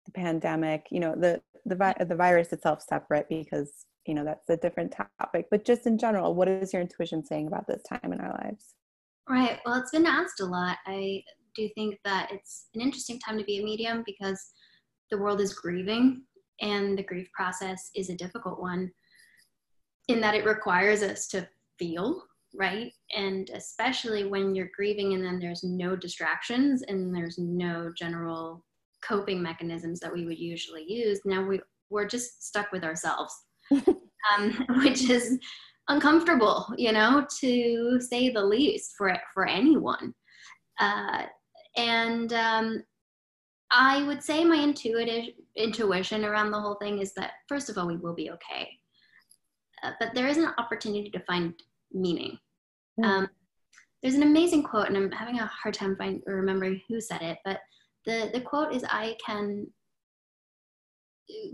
the 0.06 0.12
pandemic. 0.12 0.88
You 0.92 1.00
know, 1.00 1.16
the 1.16 1.42
the 1.66 1.76
vi- 1.76 2.06
the 2.08 2.16
virus 2.16 2.52
itself 2.52 2.82
separate 2.82 3.28
because 3.30 3.86
you 4.06 4.14
know 4.14 4.26
that's 4.26 4.50
a 4.50 4.58
different 4.58 4.96
topic. 5.20 5.48
But 5.50 5.66
just 5.66 5.88
in 5.88 5.98
general, 5.98 6.36
what 6.36 6.48
is 6.48 6.74
your 6.74 6.82
intuition 6.82 7.24
saying 7.24 7.48
about 7.48 7.68
this 7.68 7.84
time 7.84 8.12
in 8.12 8.20
our 8.20 8.38
lives? 8.44 8.76
Right. 9.30 9.60
Well, 9.66 9.80
it's 9.80 9.92
been 9.92 10.06
asked 10.06 10.42
a 10.42 10.46
lot. 10.46 10.78
I 10.86 11.24
do 11.56 11.70
think 11.76 12.00
that 12.04 12.30
it's 12.32 12.68
an 12.76 12.82
interesting 12.82 13.20
time 13.20 13.38
to 13.38 13.44
be 13.46 13.60
a 13.60 13.64
medium 13.64 14.04
because 14.06 14.52
the 15.10 15.18
world 15.18 15.40
is 15.40 15.54
grieving 15.54 16.24
and 16.64 16.98
the 16.98 17.04
grief 17.04 17.28
process 17.34 17.92
is 17.96 18.10
a 18.10 18.16
difficult 18.16 18.60
one 18.60 18.92
in 20.08 20.20
that 20.22 20.34
it 20.34 20.46
requires 20.46 21.04
us 21.04 21.28
to 21.28 21.48
feel 21.78 22.24
right? 22.56 22.92
And 23.16 23.50
especially 23.54 24.26
when 24.26 24.54
you're 24.54 24.70
grieving 24.76 25.14
and 25.14 25.26
then 25.26 25.40
there's 25.40 25.64
no 25.64 25.96
distractions 25.96 26.84
and 26.84 27.16
there's 27.16 27.38
no 27.38 27.92
general 27.98 28.64
coping 29.04 29.42
mechanisms 29.42 30.00
that 30.00 30.14
we 30.14 30.26
would 30.26 30.40
usually 30.40 30.86
use 30.88 31.20
now 31.26 31.44
we, 31.46 31.60
we're 31.90 32.08
just 32.08 32.48
stuck 32.48 32.72
with 32.72 32.86
ourselves 32.86 33.34
um, 33.72 34.66
which 34.82 35.10
is 35.10 35.38
uncomfortable 35.90 36.66
you 36.78 36.94
know 36.94 37.26
to 37.42 38.00
say 38.00 38.30
the 38.30 38.44
least 38.44 38.94
for 38.98 39.16
for 39.34 39.46
anyone. 39.46 40.14
Uh, 40.80 41.24
and 41.76 42.32
um, 42.34 42.84
I 43.72 44.04
would 44.04 44.24
say 44.24 44.46
my 44.46 44.58
intuitive 44.58 45.34
intuition 45.56 46.26
around 46.26 46.52
the 46.52 46.60
whole 46.60 46.76
thing 46.76 47.00
is 47.00 47.14
that 47.14 47.32
first 47.48 47.70
of 47.70 47.78
all 47.78 47.88
we 47.88 47.98
will 47.98 48.14
be 48.14 48.32
okay, 48.32 48.70
uh, 49.84 49.92
but 50.00 50.14
there 50.14 50.28
is 50.28 50.38
an 50.38 50.50
opportunity 50.58 51.10
to 51.10 51.20
find 51.22 51.54
meaning. 51.92 52.38
Mm. 53.00 53.06
Um, 53.06 53.28
there's 54.02 54.16
an 54.16 54.24
amazing 54.24 54.64
quote, 54.64 54.88
and 54.88 54.98
I'm 54.98 55.12
having 55.12 55.40
a 55.40 55.46
hard 55.46 55.74
time 55.74 55.96
find 55.96 56.22
remembering 56.26 56.82
who 56.90 57.00
said 57.00 57.22
it, 57.22 57.38
but 57.46 57.62
the 58.06 58.30
the 58.34 58.42
quote 58.42 58.74
is, 58.74 58.84
"I 58.84 59.16
can 59.26 59.68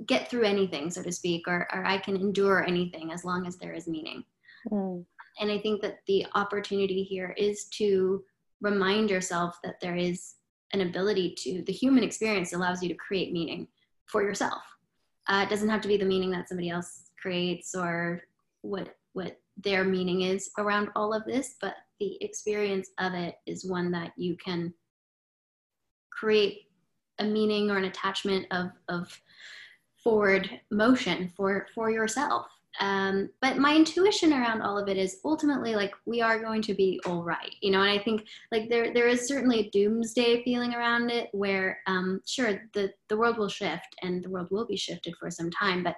get 0.05 0.29
through 0.29 0.43
anything, 0.43 0.89
so 0.89 1.03
to 1.03 1.12
speak, 1.12 1.47
or, 1.47 1.67
or 1.71 1.85
I 1.85 1.99
can 1.99 2.15
endure 2.15 2.65
anything 2.65 3.12
as 3.12 3.23
long 3.23 3.45
as 3.45 3.57
there 3.57 3.73
is 3.73 3.88
meaning." 3.88 4.23
Mm. 4.71 5.05
And 5.39 5.51
I 5.51 5.59
think 5.59 5.81
that 5.81 5.99
the 6.07 6.25
opportunity 6.35 7.03
here 7.03 7.33
is 7.38 7.65
to 7.77 8.23
remind 8.62 9.09
yourself 9.09 9.57
that 9.63 9.79
there 9.79 9.95
is 9.95 10.35
an 10.73 10.81
ability 10.81 11.33
to 11.35 11.63
the 11.63 11.73
human 11.73 12.03
experience 12.03 12.53
allows 12.53 12.83
you 12.83 12.89
to 12.89 12.95
create 12.95 13.31
meaning 13.31 13.67
for 14.10 14.24
yourself. 14.24 14.62
Uh, 15.28 15.45
it 15.45 15.50
doesn't 15.50 15.69
have 15.69 15.82
to 15.82 15.88
be 15.88 15.98
the 15.98 16.06
meaning 16.06 16.32
that 16.32 16.50
somebody 16.50 16.69
else 16.69 17.04
creates 17.22 17.76
or 17.76 18.22
what 18.62 18.95
what 19.13 19.39
their 19.58 19.84
meaning 19.84 20.22
is 20.22 20.50
around 20.58 20.89
all 20.95 21.13
of 21.13 21.26
this 21.26 21.56
but 21.62 21.76
the 22.00 22.17
experience 22.22 22.89
of 22.98 23.13
it 23.13 23.36
is 23.45 23.65
one 23.65 23.91
that 23.91 24.12
you 24.15 24.36
can 24.38 24.74
create 26.12 26.67
a 27.19 27.24
meaning 27.24 27.69
or 27.69 27.78
an 27.78 27.86
attachment 27.86 28.45
of 28.52 28.72
of 28.88 29.22
forward 30.02 30.50
motion 30.72 31.32
for 31.36 31.67
for 31.76 31.91
yourself 31.91 32.48
um, 32.79 33.29
but 33.41 33.58
my 33.58 33.75
intuition 33.75 34.32
around 34.32 34.62
all 34.62 34.77
of 34.77 34.88
it 34.88 34.97
is 34.97 35.19
ultimately 35.25 35.75
like 35.75 35.93
we 36.05 36.21
are 36.21 36.39
going 36.39 36.62
to 36.62 36.73
be 36.73 36.99
all 37.05 37.23
right 37.23 37.55
you 37.62 37.71
know 37.71 37.82
and 37.82 37.89
i 37.89 38.01
think 38.01 38.25
like 38.51 38.69
there 38.69 38.93
there 38.93 39.08
is 39.08 39.27
certainly 39.27 39.60
a 39.60 39.69
doomsday 39.71 40.43
feeling 40.43 40.73
around 40.73 41.10
it 41.10 41.29
where 41.34 41.79
um, 41.88 42.21
sure 42.25 42.62
the 42.73 42.91
the 43.08 43.17
world 43.17 43.38
will 43.38 43.49
shift 43.49 43.95
and 44.01 44.23
the 44.23 44.29
world 44.29 44.47
will 44.51 44.67
be 44.67 44.77
shifted 44.77 45.15
for 45.19 45.32
some 45.32 45.49
time 45.49 45.84
but 45.84 45.95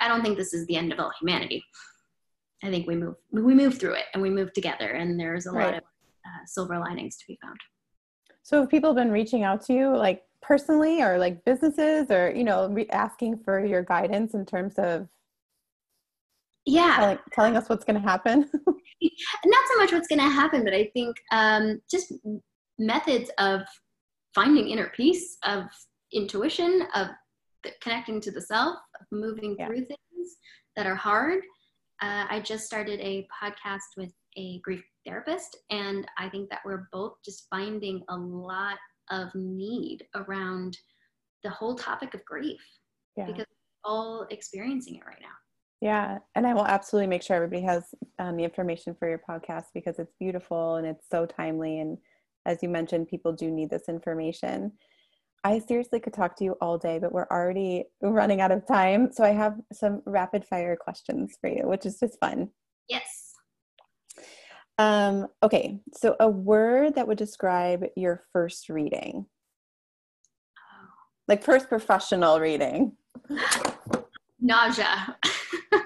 i 0.00 0.08
don't 0.08 0.22
think 0.22 0.36
this 0.36 0.54
is 0.54 0.66
the 0.66 0.76
end 0.76 0.92
of 0.92 0.98
all 0.98 1.12
humanity 1.20 1.62
i 2.62 2.70
think 2.70 2.86
we 2.86 2.96
move 2.96 3.14
we 3.30 3.54
move 3.54 3.78
through 3.78 3.94
it 3.94 4.06
and 4.14 4.22
we 4.22 4.30
move 4.30 4.52
together 4.52 4.90
and 4.90 5.20
there's 5.20 5.46
a 5.46 5.50
right. 5.50 5.66
lot 5.66 5.74
of 5.74 5.82
uh, 5.82 6.46
silver 6.46 6.78
linings 6.78 7.16
to 7.16 7.26
be 7.26 7.38
found 7.42 7.58
so 8.42 8.60
have 8.60 8.70
people 8.70 8.94
been 8.94 9.12
reaching 9.12 9.42
out 9.42 9.62
to 9.62 9.74
you 9.74 9.94
like 9.94 10.24
personally 10.40 11.02
or 11.02 11.18
like 11.18 11.44
businesses 11.44 12.10
or 12.10 12.32
you 12.34 12.44
know 12.44 12.68
re- 12.68 12.88
asking 12.90 13.38
for 13.38 13.64
your 13.64 13.82
guidance 13.82 14.34
in 14.34 14.44
terms 14.44 14.74
of 14.78 15.08
yeah 16.66 16.96
telling, 16.96 17.18
telling 17.32 17.56
us 17.56 17.68
what's 17.68 17.84
going 17.84 18.00
to 18.00 18.08
happen 18.08 18.48
not 19.46 19.64
so 19.72 19.78
much 19.78 19.92
what's 19.92 20.08
going 20.08 20.18
to 20.18 20.28
happen 20.28 20.64
but 20.64 20.74
i 20.74 20.90
think 20.94 21.16
um, 21.32 21.80
just 21.90 22.12
methods 22.78 23.30
of 23.38 23.60
finding 24.34 24.68
inner 24.68 24.90
peace 24.96 25.36
of 25.44 25.64
intuition 26.12 26.86
of 26.94 27.08
connecting 27.80 28.20
to 28.20 28.30
the 28.30 28.40
self 28.40 28.76
of 29.00 29.06
moving 29.10 29.56
yeah. 29.58 29.66
through 29.66 29.84
things 29.84 30.36
that 30.76 30.86
are 30.86 30.94
hard 30.94 31.40
uh, 32.02 32.24
i 32.30 32.40
just 32.40 32.64
started 32.64 33.00
a 33.00 33.26
podcast 33.42 33.96
with 33.96 34.12
a 34.36 34.58
grief 34.60 34.82
therapist 35.06 35.56
and 35.70 36.06
i 36.18 36.28
think 36.28 36.48
that 36.50 36.60
we're 36.64 36.88
both 36.92 37.12
just 37.24 37.46
finding 37.50 38.02
a 38.08 38.16
lot 38.16 38.78
of 39.10 39.28
need 39.34 39.98
around 40.14 40.76
the 41.42 41.50
whole 41.50 41.74
topic 41.74 42.14
of 42.14 42.24
grief 42.24 42.60
yeah. 43.16 43.26
because 43.26 43.44
we're 43.44 43.90
all 43.90 44.26
experiencing 44.30 44.96
it 44.96 45.06
right 45.06 45.20
now 45.20 45.28
yeah, 45.84 46.16
and 46.34 46.46
I 46.46 46.54
will 46.54 46.64
absolutely 46.64 47.08
make 47.08 47.22
sure 47.22 47.36
everybody 47.36 47.60
has 47.60 47.94
um, 48.18 48.38
the 48.38 48.42
information 48.42 48.96
for 48.98 49.06
your 49.06 49.20
podcast 49.28 49.64
because 49.74 49.98
it's 49.98 50.14
beautiful 50.18 50.76
and 50.76 50.86
it's 50.86 51.04
so 51.10 51.26
timely. 51.26 51.80
And 51.80 51.98
as 52.46 52.62
you 52.62 52.70
mentioned, 52.70 53.08
people 53.08 53.34
do 53.34 53.50
need 53.50 53.68
this 53.68 53.86
information. 53.86 54.72
I 55.44 55.58
seriously 55.58 56.00
could 56.00 56.14
talk 56.14 56.36
to 56.36 56.44
you 56.44 56.52
all 56.62 56.78
day, 56.78 56.98
but 56.98 57.12
we're 57.12 57.26
already 57.30 57.84
running 58.00 58.40
out 58.40 58.50
of 58.50 58.66
time. 58.66 59.12
So 59.12 59.24
I 59.24 59.32
have 59.32 59.60
some 59.74 60.00
rapid 60.06 60.46
fire 60.46 60.74
questions 60.74 61.36
for 61.38 61.50
you, 61.50 61.68
which 61.68 61.84
is 61.84 62.00
just 62.00 62.18
fun. 62.18 62.48
Yes. 62.88 63.34
Um, 64.78 65.26
okay, 65.42 65.80
so 65.94 66.16
a 66.18 66.30
word 66.30 66.94
that 66.94 67.06
would 67.06 67.18
describe 67.18 67.84
your 67.94 68.24
first 68.32 68.70
reading, 68.70 69.26
oh. 70.58 70.88
like 71.28 71.44
first 71.44 71.68
professional 71.68 72.40
reading. 72.40 72.96
Nausea. 74.44 75.16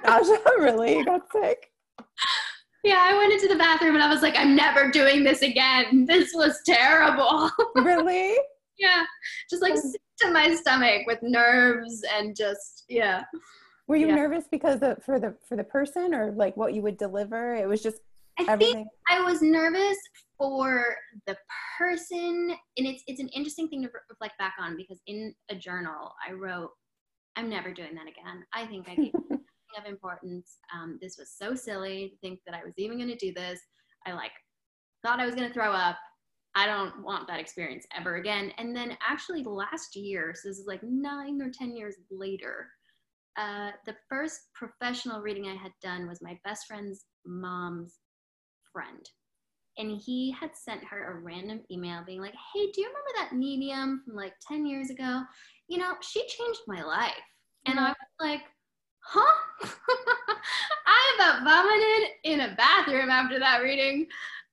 Nausea, 0.04 0.38
really? 0.58 0.98
You 0.98 1.04
got 1.04 1.30
sick? 1.32 1.70
Yeah, 2.82 2.98
I 3.00 3.16
went 3.16 3.32
into 3.32 3.48
the 3.48 3.56
bathroom 3.56 3.94
and 3.94 4.02
I 4.02 4.12
was 4.12 4.20
like, 4.20 4.36
I'm 4.36 4.56
never 4.56 4.90
doing 4.90 5.22
this 5.22 5.42
again. 5.42 6.04
This 6.06 6.32
was 6.34 6.60
terrible. 6.66 7.50
Really? 7.76 8.36
yeah. 8.78 9.04
Just 9.48 9.62
like 9.62 9.74
oh. 9.76 9.80
sick 9.80 10.00
to 10.20 10.30
my 10.32 10.54
stomach 10.54 11.02
with 11.06 11.18
nerves 11.22 12.02
and 12.16 12.36
just 12.36 12.84
yeah. 12.88 13.22
Were 13.86 13.96
you 13.96 14.08
yeah. 14.08 14.16
nervous 14.16 14.44
because 14.50 14.82
of, 14.82 15.02
for 15.04 15.20
the 15.20 15.36
for 15.48 15.56
the 15.56 15.64
person 15.64 16.12
or 16.12 16.32
like 16.32 16.56
what 16.56 16.74
you 16.74 16.82
would 16.82 16.98
deliver? 16.98 17.54
It 17.54 17.68
was 17.68 17.82
just 17.82 17.98
I 18.38 18.52
Everything. 18.52 18.74
think 18.74 18.88
I 19.08 19.20
was 19.22 19.42
nervous 19.42 19.98
for 20.36 20.94
the 21.26 21.36
person, 21.76 22.54
and 22.76 22.86
it's 22.86 23.02
it's 23.06 23.20
an 23.20 23.28
interesting 23.28 23.68
thing 23.68 23.82
to 23.82 23.90
reflect 24.10 24.38
back 24.38 24.54
on 24.60 24.76
because 24.76 25.00
in 25.06 25.34
a 25.50 25.54
journal 25.56 26.12
I 26.26 26.32
wrote, 26.32 26.70
"I'm 27.38 27.48
never 27.48 27.72
doing 27.72 27.94
that 27.94 28.08
again. 28.08 28.44
I 28.52 28.66
think 28.66 28.88
I 28.88 28.96
gave 28.96 29.12
of 29.78 29.86
importance. 29.86 30.58
Um, 30.74 30.98
this 31.00 31.16
was 31.18 31.30
so 31.30 31.54
silly 31.54 32.08
to 32.08 32.16
think 32.18 32.40
that 32.46 32.54
I 32.54 32.64
was 32.64 32.74
even 32.76 32.98
going 32.98 33.10
to 33.10 33.16
do 33.16 33.32
this. 33.32 33.60
I 34.06 34.12
like 34.12 34.32
thought 35.04 35.20
I 35.20 35.26
was 35.26 35.34
going 35.34 35.46
to 35.46 35.54
throw 35.54 35.72
up. 35.72 35.96
I 36.54 36.66
don't 36.66 37.04
want 37.04 37.28
that 37.28 37.38
experience 37.38 37.86
ever 37.96 38.16
again. 38.16 38.52
And 38.58 38.74
then 38.74 38.96
actually 39.06 39.44
last 39.44 39.94
year, 39.94 40.34
so 40.34 40.48
this 40.48 40.58
is 40.58 40.66
like 40.66 40.82
nine 40.82 41.40
or 41.40 41.50
10 41.50 41.76
years 41.76 41.94
later, 42.10 42.66
uh, 43.36 43.70
the 43.86 43.94
first 44.08 44.40
professional 44.54 45.20
reading 45.20 45.46
I 45.46 45.54
had 45.54 45.72
done 45.80 46.08
was 46.08 46.20
my 46.20 46.36
best 46.44 46.66
friend's 46.66 47.04
mom's 47.24 47.98
friend. 48.72 49.08
And 49.76 50.00
he 50.04 50.32
had 50.32 50.56
sent 50.56 50.82
her 50.84 51.12
a 51.12 51.22
random 51.22 51.60
email 51.70 52.02
being 52.04 52.20
like, 52.20 52.34
Hey, 52.52 52.72
do 52.72 52.80
you 52.80 52.88
remember 52.88 53.10
that 53.16 53.36
medium 53.36 54.02
from 54.04 54.16
like 54.16 54.32
10 54.48 54.66
years 54.66 54.90
ago? 54.90 55.22
You 55.68 55.78
know, 55.78 55.94
she 56.00 56.26
changed 56.26 56.60
my 56.66 56.82
life. 56.82 57.12
And 57.66 57.78
I 57.78 57.88
was 57.88 57.96
like, 58.20 58.42
Huh? 59.00 59.32
I 60.86 61.14
about 61.16 61.44
vomited 61.44 62.10
in 62.24 62.40
a 62.40 62.54
bathroom 62.56 63.08
after 63.08 63.38
that 63.38 63.62
reading 63.62 64.06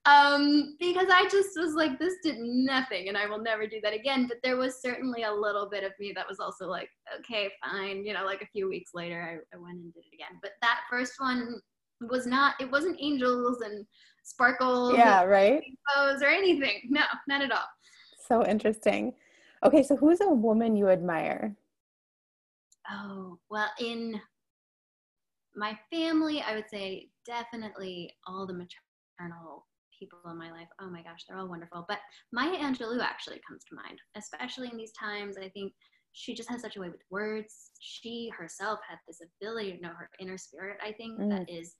um, 0.06 0.76
because 0.80 1.08
I 1.12 1.28
just 1.30 1.58
was 1.58 1.74
like, 1.74 1.98
this 1.98 2.16
did 2.24 2.38
nothing 2.40 3.08
and 3.08 3.18
I 3.18 3.26
will 3.26 3.42
never 3.42 3.66
do 3.66 3.82
that 3.84 3.94
again. 3.94 4.28
But 4.28 4.38
there 4.44 4.56
was 4.56 4.82
certainly 4.82 5.24
a 5.24 5.34
little 5.34 5.68
bit 5.68 5.84
of 5.84 5.92
me 6.00 6.14
that 6.16 6.28
was 6.28 6.40
also 6.40 6.68
like, 6.68 6.90
okay, 7.20 7.50
fine. 7.64 8.06
You 8.06 8.14
know, 8.14 8.24
like 8.24 8.42
a 8.42 8.48
few 8.48 8.70
weeks 8.70 8.92
later, 8.94 9.22
I, 9.22 9.56
I 9.56 9.60
went 9.60 9.78
and 9.78 9.94
did 9.94 10.04
it 10.06 10.16
again. 10.16 10.40
But 10.42 10.52
that 10.62 10.82
first 10.90 11.14
one 11.18 11.60
was 12.02 12.28
not, 12.28 12.54
it 12.60 12.72
wasn't 12.72 12.98
angels 13.02 13.62
and 13.62 13.86
sparkles. 14.24 14.96
Yeah, 14.96 15.24
right. 15.24 15.64
Or 15.98 16.28
anything. 16.28 16.82
No, 16.90 17.02
not 17.28 17.42
at 17.42 17.52
all. 17.52 17.68
So 18.28 18.46
interesting. 18.46 19.14
Okay, 19.64 19.84
so 19.84 19.96
who's 19.96 20.22
a 20.22 20.28
woman 20.28 20.76
you 20.76 20.90
admire? 20.90 21.56
Oh, 22.92 23.40
well, 23.50 23.70
in 23.80 24.20
my 25.56 25.78
family, 25.92 26.42
I 26.42 26.56
would 26.56 26.70
say 26.70 27.10
definitely 27.26 28.14
all 28.28 28.46
the 28.46 28.54
maternal 28.54 29.66
people 29.98 30.20
in 30.30 30.38
my 30.38 30.52
life. 30.52 30.68
Oh 30.80 30.90
my 30.90 31.02
gosh, 31.02 31.24
they're 31.28 31.38
all 31.38 31.48
wonderful. 31.48 31.86
But 31.88 32.00
Maya 32.32 32.58
Angelou 32.58 33.02
actually 33.02 33.40
comes 33.48 33.64
to 33.66 33.76
mind, 33.76 34.00
especially 34.16 34.70
in 34.72 34.78
these 34.78 34.92
times. 34.92 35.38
I 35.38 35.50
think 35.50 35.74
she 36.12 36.34
just 36.34 36.50
has 36.50 36.62
such 36.62 36.78
a 36.78 36.80
way 36.80 36.90
with 36.90 37.02
words. 37.10 37.72
She 37.80 38.32
herself 38.38 38.80
had 38.88 39.00
this 39.08 39.20
ability 39.42 39.74
to 39.74 39.82
know 39.82 39.94
her 39.98 40.10
inner 40.20 40.38
spirit, 40.38 40.78
I 40.86 40.92
think, 40.92 41.20
mm. 41.20 41.30
that 41.30 41.50
is 41.50 41.76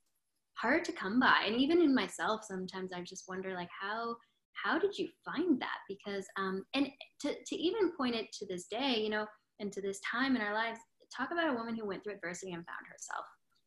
hard 0.54 0.84
to 0.86 0.92
come 0.92 1.20
by. 1.20 1.44
And 1.46 1.56
even 1.56 1.80
in 1.80 1.94
myself, 1.94 2.42
sometimes 2.44 2.92
I 2.92 3.02
just 3.02 3.24
wonder 3.28 3.54
like 3.54 3.68
how 3.80 4.16
how 4.62 4.78
did 4.78 4.96
you 4.98 5.08
find 5.24 5.60
that? 5.60 5.78
Because 5.88 6.26
um 6.38 6.64
and 6.74 6.88
to 7.20 7.34
to 7.46 7.56
even 7.56 7.92
point 7.96 8.14
it 8.14 8.32
to 8.32 8.46
this 8.46 8.66
day, 8.70 9.00
you 9.00 9.10
know, 9.10 9.26
and 9.60 9.72
to 9.72 9.80
this 9.80 10.00
time 10.10 10.36
in 10.36 10.42
our 10.42 10.54
lives, 10.54 10.78
talk 11.16 11.30
about 11.30 11.50
a 11.50 11.54
woman 11.54 11.76
who 11.76 11.86
went 11.86 12.02
through 12.02 12.14
adversity 12.14 12.52
and 12.52 12.64
found 12.66 12.86
herself. 12.90 13.24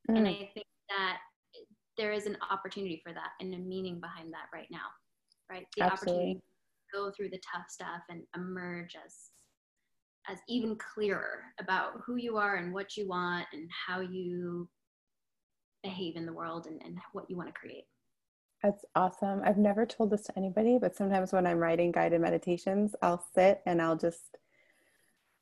Mm. 0.10 0.18
And 0.18 0.28
I 0.28 0.50
think 0.54 0.68
that 0.90 1.18
there 1.98 2.12
is 2.12 2.26
an 2.26 2.38
opportunity 2.50 3.02
for 3.06 3.14
that 3.14 3.32
and 3.40 3.54
a 3.54 3.58
meaning 3.58 4.00
behind 4.00 4.32
that 4.34 4.48
right 4.54 4.68
now, 4.72 4.88
right? 5.50 5.66
The 5.76 5.84
Absolutely. 5.84 6.16
opportunity 6.16 6.40
to 6.40 6.98
go 6.98 7.12
through 7.12 7.30
the 7.30 7.42
tough 7.54 7.66
stuff 7.70 8.02
and 8.10 8.24
emerge 8.36 8.96
as 8.96 9.16
as 10.30 10.38
even 10.48 10.78
clearer 10.78 11.44
about 11.60 11.94
who 12.06 12.18
you 12.18 12.38
are 12.38 12.58
and 12.58 12.74
what 12.74 12.96
you 12.96 13.08
want 13.08 13.48
and 13.52 13.68
how 13.88 14.00
you 14.00 14.70
behave 15.82 16.16
in 16.16 16.26
the 16.26 16.34
world 16.34 16.68
and, 16.68 16.80
and 16.84 16.98
what 17.14 17.30
you 17.30 17.36
want 17.36 17.48
to 17.50 17.60
create. 17.60 17.86
That's 18.64 18.84
awesome. 18.96 19.42
I've 19.46 19.58
never 19.58 19.86
told 19.86 20.12
this 20.12 20.24
to 20.24 20.38
anybody, 20.38 20.78
but 20.80 20.96
sometimes 20.96 21.32
when 21.32 21.48
I'm 21.48 21.60
writing 21.60 21.92
guided 21.92 22.20
meditations, 22.20 22.94
I'll 23.02 23.24
sit 23.34 23.62
and 23.66 23.82
I'll 23.82 23.98
just 23.98 24.38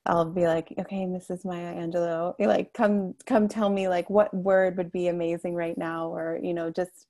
I'll 0.05 0.25
be 0.25 0.47
like, 0.47 0.73
okay, 0.79 1.05
Mrs. 1.05 1.43
Maya 1.43 1.75
Angelou, 1.75 2.33
like 2.39 2.73
come 2.73 3.15
come 3.25 3.47
tell 3.47 3.69
me 3.69 3.89
like 3.89 4.09
what 4.09 4.33
word 4.33 4.77
would 4.77 4.91
be 4.91 5.07
amazing 5.07 5.53
right 5.55 5.77
now, 5.77 6.07
or 6.07 6.39
you 6.41 6.53
know, 6.53 6.69
just 6.69 7.07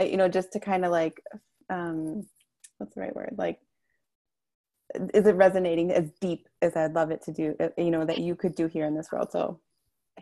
you 0.00 0.16
know, 0.16 0.28
just 0.28 0.52
to 0.52 0.60
kind 0.60 0.84
of 0.84 0.90
like, 0.90 1.22
um, 1.70 2.26
what's 2.78 2.94
the 2.94 3.00
right 3.00 3.14
word? 3.14 3.34
Like, 3.36 3.60
is 5.14 5.26
it 5.26 5.34
resonating 5.36 5.92
as 5.92 6.10
deep 6.20 6.48
as 6.62 6.76
I'd 6.76 6.94
love 6.94 7.10
it 7.10 7.22
to 7.24 7.32
do? 7.32 7.54
Uh, 7.60 7.68
you 7.76 7.90
know, 7.90 8.04
that 8.04 8.18
you 8.18 8.34
could 8.34 8.54
do 8.54 8.66
here 8.66 8.86
in 8.86 8.94
this 8.94 9.12
world. 9.12 9.30
So, 9.30 9.60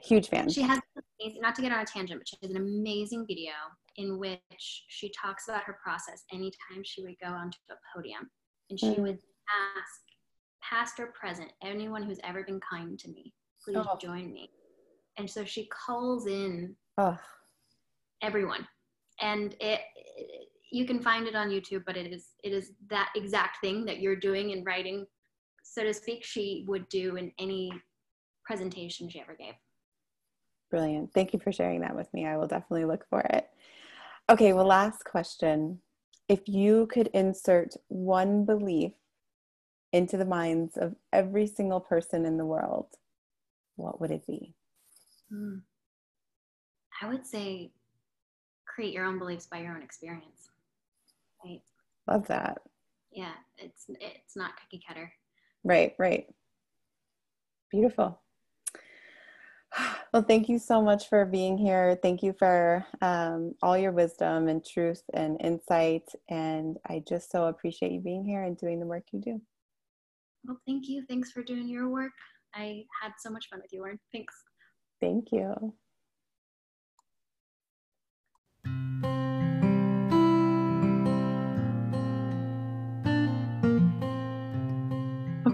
huge 0.03 0.29
fan. 0.29 0.49
She 0.49 0.63
has 0.63 0.81
not 1.41 1.55
to 1.55 1.63
get 1.63 1.73
on 1.73 1.81
a 1.81 1.87
tangent, 1.87 2.21
but 2.21 2.29
she 2.29 2.37
has 2.43 2.51
an 2.51 2.57
amazing 2.57 3.27
video 3.27 3.53
in 4.01 4.19
which 4.19 4.85
she 4.89 5.13
talks 5.13 5.47
about 5.47 5.65
her 5.65 5.79
process 5.83 6.25
anytime 6.33 6.83
she 6.83 7.03
would 7.03 7.17
go 7.23 7.29
onto 7.29 7.59
a 7.71 7.75
podium, 7.95 8.31
and 8.71 8.81
she 8.81 8.87
mm-hmm. 8.87 9.03
would 9.03 9.19
ask 9.77 10.01
past 10.63 10.99
or 10.99 11.09
present, 11.09 11.51
anyone 11.63 12.03
who's 12.03 12.21
ever 12.25 12.43
been 12.43 12.61
kind 12.61 12.99
to 12.99 13.09
me, 13.09 13.33
please 13.63 13.77
oh. 13.79 13.99
join 14.01 14.33
me. 14.33 14.49
And 15.19 15.29
so 15.29 15.45
she 15.45 15.69
calls 15.69 16.27
in 16.27 16.75
oh. 16.97 17.19
everyone. 18.23 18.67
And 19.21 19.55
it, 19.61 19.81
it, 20.17 20.49
you 20.73 20.87
can 20.87 21.01
find 21.03 21.27
it 21.27 21.35
on 21.35 21.51
YouTube, 21.51 21.83
but 21.85 21.97
it 21.97 22.11
is 22.11 22.29
it 22.43 22.53
is 22.53 22.73
that 22.89 23.11
exact 23.17 23.59
thing 23.61 23.85
that 23.85 24.01
you're 24.01 24.17
doing 24.17 24.51
in 24.51 24.65
writing, 24.65 25.07
so 25.63 25.83
to 25.83 25.93
speak, 25.93 26.25
she 26.25 26.65
would 26.67 26.89
do 26.89 27.17
in 27.17 27.33
any 27.39 27.71
presentation 28.47 29.11
she 29.11 29.21
ever 29.21 29.35
gave. 29.35 29.55
Brilliant. 30.71 31.13
Thank 31.13 31.33
you 31.33 31.39
for 31.41 31.53
sharing 31.53 31.81
that 31.81 31.97
with 31.97 32.13
me. 32.15 32.27
I 32.27 32.37
will 32.37 32.47
definitely 32.47 32.85
look 32.87 33.05
for 33.11 33.21
it. 33.21 33.51
Okay, 34.31 34.53
well, 34.53 34.65
last 34.65 35.05
question. 35.05 35.81
If 36.29 36.47
you 36.47 36.87
could 36.87 37.09
insert 37.09 37.75
one 37.89 38.45
belief 38.45 38.93
into 39.93 40.17
the 40.17 40.25
minds 40.25 40.77
of 40.77 40.95
every 41.13 41.49
single 41.49 41.81
person 41.81 42.25
in 42.25 42.37
the 42.37 42.45
world, 42.45 42.87
what 43.75 44.01
would 44.01 44.13
it 44.13 44.25
be? 44.29 44.55
Mm. 45.33 45.63
I 47.03 47.09
would 47.09 47.27
say 47.27 47.73
create 48.67 48.95
your 48.95 49.05
own 49.05 49.19
beliefs 49.19 49.49
by 49.51 49.59
your 49.59 49.75
own 49.75 49.83
experience. 49.83 50.51
Right. 51.45 51.63
Love 52.07 52.29
that. 52.29 52.59
Yeah, 53.11 53.33
it's 53.59 53.87
it's 53.89 54.37
not 54.37 54.53
cookie 54.61 54.81
cutter. 54.87 55.13
Right, 55.65 55.95
right. 55.99 56.27
Beautiful. 57.73 58.21
Well, 60.13 60.23
thank 60.23 60.49
you 60.49 60.59
so 60.59 60.83
much 60.83 61.09
for 61.09 61.25
being 61.25 61.57
here. 61.57 61.97
Thank 62.03 62.21
you 62.25 62.35
for 62.37 62.85
um, 63.01 63.55
all 63.63 63.79
your 63.79 63.93
wisdom 63.93 64.49
and 64.49 64.65
truth 64.65 65.05
and 65.15 65.41
insight. 65.41 66.03
And 66.29 66.79
I 66.89 67.05
just 67.09 67.31
so 67.31 67.45
appreciate 67.45 67.93
you 67.93 68.01
being 68.01 68.25
here 68.25 68.43
and 68.43 68.59
doing 68.59 68.81
the 68.81 68.87
work 68.87 69.05
you 69.13 69.21
do. 69.21 69.41
Well, 70.45 70.59
thank 70.67 70.89
you. 70.89 71.05
Thanks 71.09 71.31
for 71.31 71.45
doing 71.45 71.69
your 71.69 71.89
work. 71.89 72.11
I 72.55 72.85
had 73.01 73.13
so 73.21 73.31
much 73.31 73.47
fun 73.51 73.61
with 73.63 73.73
you, 73.73 73.83
Lauren. 73.83 74.01
Thanks. 74.13 74.35
Thank 75.01 75.31
you. 75.31 75.75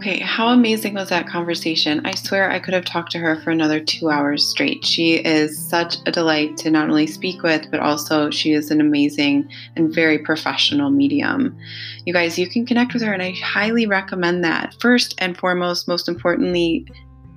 Okay, 0.06 0.20
how 0.20 0.50
amazing 0.50 0.94
was 0.94 1.08
that 1.08 1.26
conversation? 1.26 2.00
I 2.06 2.14
swear 2.14 2.48
I 2.48 2.60
could 2.60 2.74
have 2.74 2.84
talked 2.84 3.10
to 3.10 3.18
her 3.18 3.40
for 3.42 3.50
another 3.50 3.80
two 3.80 4.08
hours 4.08 4.46
straight. 4.46 4.84
She 4.84 5.14
is 5.14 5.58
such 5.58 5.96
a 6.06 6.12
delight 6.12 6.56
to 6.58 6.70
not 6.70 6.88
only 6.88 7.08
speak 7.08 7.42
with, 7.42 7.68
but 7.72 7.80
also 7.80 8.30
she 8.30 8.52
is 8.52 8.70
an 8.70 8.80
amazing 8.80 9.50
and 9.74 9.92
very 9.92 10.20
professional 10.20 10.90
medium. 10.90 11.58
You 12.04 12.12
guys, 12.12 12.38
you 12.38 12.48
can 12.48 12.64
connect 12.64 12.92
with 12.92 13.02
her, 13.02 13.12
and 13.12 13.20
I 13.20 13.32
highly 13.32 13.84
recommend 13.86 14.44
that. 14.44 14.76
First 14.80 15.16
and 15.18 15.36
foremost, 15.36 15.88
most 15.88 16.06
importantly, 16.06 16.86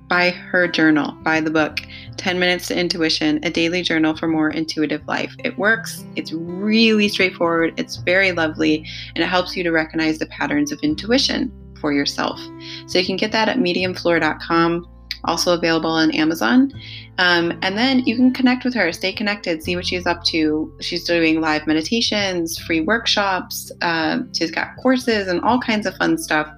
buy 0.06 0.30
her 0.30 0.68
journal, 0.68 1.10
buy 1.24 1.40
the 1.40 1.50
book, 1.50 1.80
10 2.18 2.38
Minutes 2.38 2.68
to 2.68 2.78
Intuition, 2.78 3.40
a 3.42 3.50
daily 3.50 3.82
journal 3.82 4.16
for 4.16 4.28
more 4.28 4.48
intuitive 4.48 5.04
life. 5.08 5.34
It 5.42 5.58
works, 5.58 6.04
it's 6.14 6.32
really 6.32 7.08
straightforward, 7.08 7.74
it's 7.80 7.96
very 7.96 8.30
lovely, 8.30 8.86
and 9.16 9.24
it 9.24 9.26
helps 9.26 9.56
you 9.56 9.64
to 9.64 9.72
recognize 9.72 10.20
the 10.20 10.26
patterns 10.26 10.70
of 10.70 10.78
intuition 10.84 11.50
for 11.80 11.92
yourself. 11.92 12.40
So 12.86 12.98
you 12.98 13.06
can 13.06 13.16
get 13.16 13.32
that 13.32 13.48
at 13.48 13.58
mediumfleur.com, 13.58 14.88
also 15.24 15.54
available 15.54 15.90
on 15.90 16.10
Amazon. 16.12 16.72
Um, 17.18 17.58
and 17.62 17.76
then 17.76 18.00
you 18.00 18.16
can 18.16 18.32
connect 18.32 18.64
with 18.64 18.74
her, 18.74 18.92
stay 18.92 19.12
connected, 19.12 19.62
see 19.62 19.76
what 19.76 19.86
she's 19.86 20.06
up 20.06 20.24
to. 20.24 20.72
She's 20.80 21.04
doing 21.04 21.40
live 21.40 21.66
meditations, 21.66 22.58
free 22.58 22.80
workshops, 22.80 23.70
uh, 23.82 24.20
she's 24.32 24.50
got 24.50 24.76
courses 24.76 25.28
and 25.28 25.40
all 25.42 25.60
kinds 25.60 25.86
of 25.86 25.94
fun 25.96 26.16
stuff. 26.16 26.48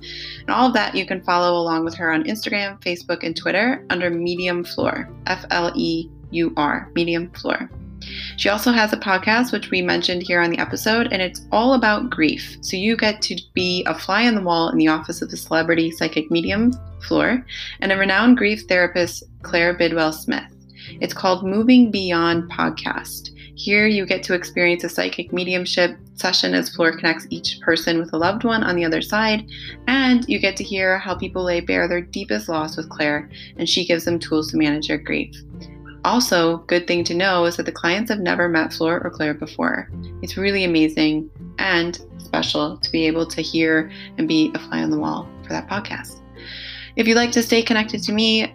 And 0.41 0.51
all 0.51 0.69
of 0.69 0.75
that 0.75 0.95
you 0.95 1.05
can 1.05 1.23
follow 1.23 1.61
along 1.61 1.85
with 1.85 1.95
her 1.95 2.13
on 2.13 2.25
Instagram, 2.25 2.81
Facebook, 2.81 3.25
and 3.25 3.37
Twitter 3.37 3.85
under 3.91 4.11
Medium 4.11 4.65
Fleur, 4.65 5.09
F 5.27 5.45
L 5.51 5.73
E 5.75 6.09
U 6.31 6.53
R, 6.57 6.91
Medium 6.95 7.31
Fleur. 7.31 7.69
She 8.37 8.49
also 8.49 8.73
has 8.73 8.93
a 8.93 8.97
podcast, 8.97 9.53
which 9.53 9.71
we 9.71 9.83
mentioned 9.83 10.23
here 10.23 10.41
on 10.41 10.51
the 10.51 10.59
episode, 10.59 11.13
and 11.13 11.23
it's 11.23 11.47
all 11.53 11.75
about 11.75 12.11
grief. 12.11 12.57
So 12.61 12.77
you 12.77 12.97
get 12.97 13.23
to 13.23 13.37
be 13.55 13.85
a 13.87 13.95
fly 13.95 14.27
on 14.27 14.35
the 14.35 14.43
wall 14.43 14.69
in 14.69 14.79
the 14.79 14.89
office 14.89 15.23
of 15.23 15.31
the 15.31 15.37
celebrity 15.37 15.91
psychic 15.91 16.31
medium, 16.31 16.73
Fleur, 17.07 17.45
and 17.81 17.93
a 17.93 17.97
renowned 17.97 18.37
grief 18.37 18.63
therapist, 18.69 19.25
Claire 19.43 19.75
Bidwell 19.75 20.13
Smith. 20.13 20.45
It's 21.01 21.15
called 21.15 21.47
Moving 21.47 21.91
Beyond 21.91 22.51
Podcast. 22.51 23.31
Here, 23.55 23.87
you 23.87 24.07
get 24.07 24.23
to 24.25 24.35
experience 24.35 24.83
a 24.83 24.89
psychic 24.89 25.33
mediumship 25.33 25.97
session 26.15 26.55
as 26.55 26.71
Fleur 26.71 26.97
connects 26.97 27.27
each 27.31 27.61
person 27.61 27.99
with 27.99 28.13
a 28.13 28.17
loved 28.17 28.45
one 28.45 28.65
on 28.65 28.77
the 28.77 28.85
other 28.85 29.03
side, 29.03 29.47
and 29.87 30.27
you 30.29 30.39
get 30.39 30.57
to 30.57 30.65
hear 30.65 30.99
how 30.99 31.15
people 31.15 31.45
lay 31.45 31.61
bare 31.61 31.87
their 31.87 32.01
deepest 32.01 32.49
loss 32.49 32.77
with 32.77 32.89
Claire, 32.89 33.29
and 33.59 33.69
she 33.69 33.85
gives 33.85 34.05
them 34.05 34.19
tools 34.19 34.51
to 34.51 34.57
manage 34.57 34.89
their 34.89 34.99
grief. 34.99 35.37
Also, 36.05 36.59
good 36.67 36.87
thing 36.87 37.05
to 37.05 37.15
know 37.15 37.45
is 37.45 37.57
that 37.57 37.67
the 37.67 37.73
clients 37.73 38.11
have 38.11 38.19
never 38.19 38.49
met 38.49 38.73
Fleur 38.73 39.01
or 39.05 39.11
Claire 39.11 39.35
before. 39.35 39.89
It's 40.21 40.37
really 40.37 40.65
amazing 40.65 41.31
and 41.59 42.01
special 42.19 42.77
to 42.79 42.91
be 42.91 43.07
able 43.07 43.27
to 43.27 43.41
hear 43.41 43.91
and 44.19 44.27
be 44.27 44.51
a 44.55 44.59
fly 44.59 44.83
on 44.83 44.91
the 44.91 44.99
wall 44.99 45.29
for 45.43 45.51
that 45.51 45.69
podcast. 45.69 46.21
If 46.97 47.07
you'd 47.07 47.17
like 47.17 47.33
to 47.33 47.43
stay 47.43 47.63
connected 47.63 48.03
to 48.05 48.13
me, 48.13 48.53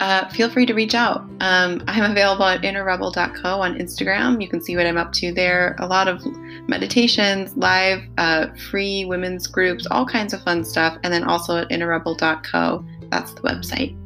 uh, 0.00 0.28
feel 0.30 0.48
free 0.48 0.64
to 0.64 0.74
reach 0.74 0.94
out. 0.94 1.20
Um, 1.40 1.82
I'm 1.86 2.10
available 2.10 2.44
at 2.44 2.62
innerrebel.co 2.62 3.60
on 3.60 3.78
Instagram. 3.78 4.40
You 4.40 4.48
can 4.48 4.62
see 4.62 4.76
what 4.76 4.86
I'm 4.86 4.96
up 4.96 5.12
to 5.14 5.32
there. 5.32 5.76
A 5.78 5.86
lot 5.86 6.08
of 6.08 6.24
meditations, 6.68 7.54
live, 7.56 8.02
uh, 8.16 8.48
free 8.70 9.04
women's 9.04 9.46
groups, 9.46 9.86
all 9.90 10.06
kinds 10.06 10.32
of 10.32 10.42
fun 10.42 10.64
stuff. 10.64 10.98
And 11.02 11.12
then 11.12 11.24
also 11.24 11.58
at 11.58 11.68
innerrebel.co. 11.68 12.84
That's 13.10 13.34
the 13.34 13.42
website. 13.42 13.99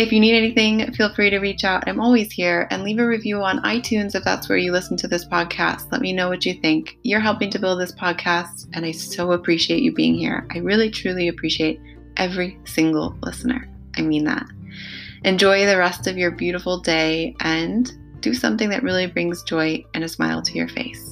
If 0.00 0.12
you 0.12 0.18
need 0.18 0.34
anything, 0.34 0.94
feel 0.94 1.12
free 1.12 1.28
to 1.28 1.40
reach 1.40 1.62
out. 1.62 1.86
I'm 1.86 2.00
always 2.00 2.32
here 2.32 2.66
and 2.70 2.82
leave 2.82 2.98
a 2.98 3.06
review 3.06 3.42
on 3.42 3.60
iTunes 3.64 4.14
if 4.14 4.24
that's 4.24 4.48
where 4.48 4.56
you 4.56 4.72
listen 4.72 4.96
to 4.96 5.06
this 5.06 5.26
podcast. 5.26 5.92
Let 5.92 6.00
me 6.00 6.14
know 6.14 6.30
what 6.30 6.46
you 6.46 6.54
think. 6.54 6.96
You're 7.02 7.20
helping 7.20 7.50
to 7.50 7.58
build 7.58 7.78
this 7.78 7.92
podcast, 7.92 8.66
and 8.72 8.86
I 8.86 8.92
so 8.92 9.32
appreciate 9.32 9.82
you 9.82 9.92
being 9.92 10.14
here. 10.14 10.48
I 10.54 10.60
really, 10.60 10.90
truly 10.90 11.28
appreciate 11.28 11.82
every 12.16 12.58
single 12.64 13.14
listener. 13.22 13.68
I 13.98 14.00
mean 14.00 14.24
that. 14.24 14.46
Enjoy 15.24 15.66
the 15.66 15.76
rest 15.76 16.06
of 16.06 16.16
your 16.16 16.30
beautiful 16.30 16.80
day 16.80 17.36
and 17.40 17.92
do 18.22 18.32
something 18.32 18.70
that 18.70 18.82
really 18.82 19.06
brings 19.06 19.42
joy 19.42 19.84
and 19.92 20.02
a 20.02 20.08
smile 20.08 20.40
to 20.40 20.54
your 20.54 20.68
face. 20.68 21.09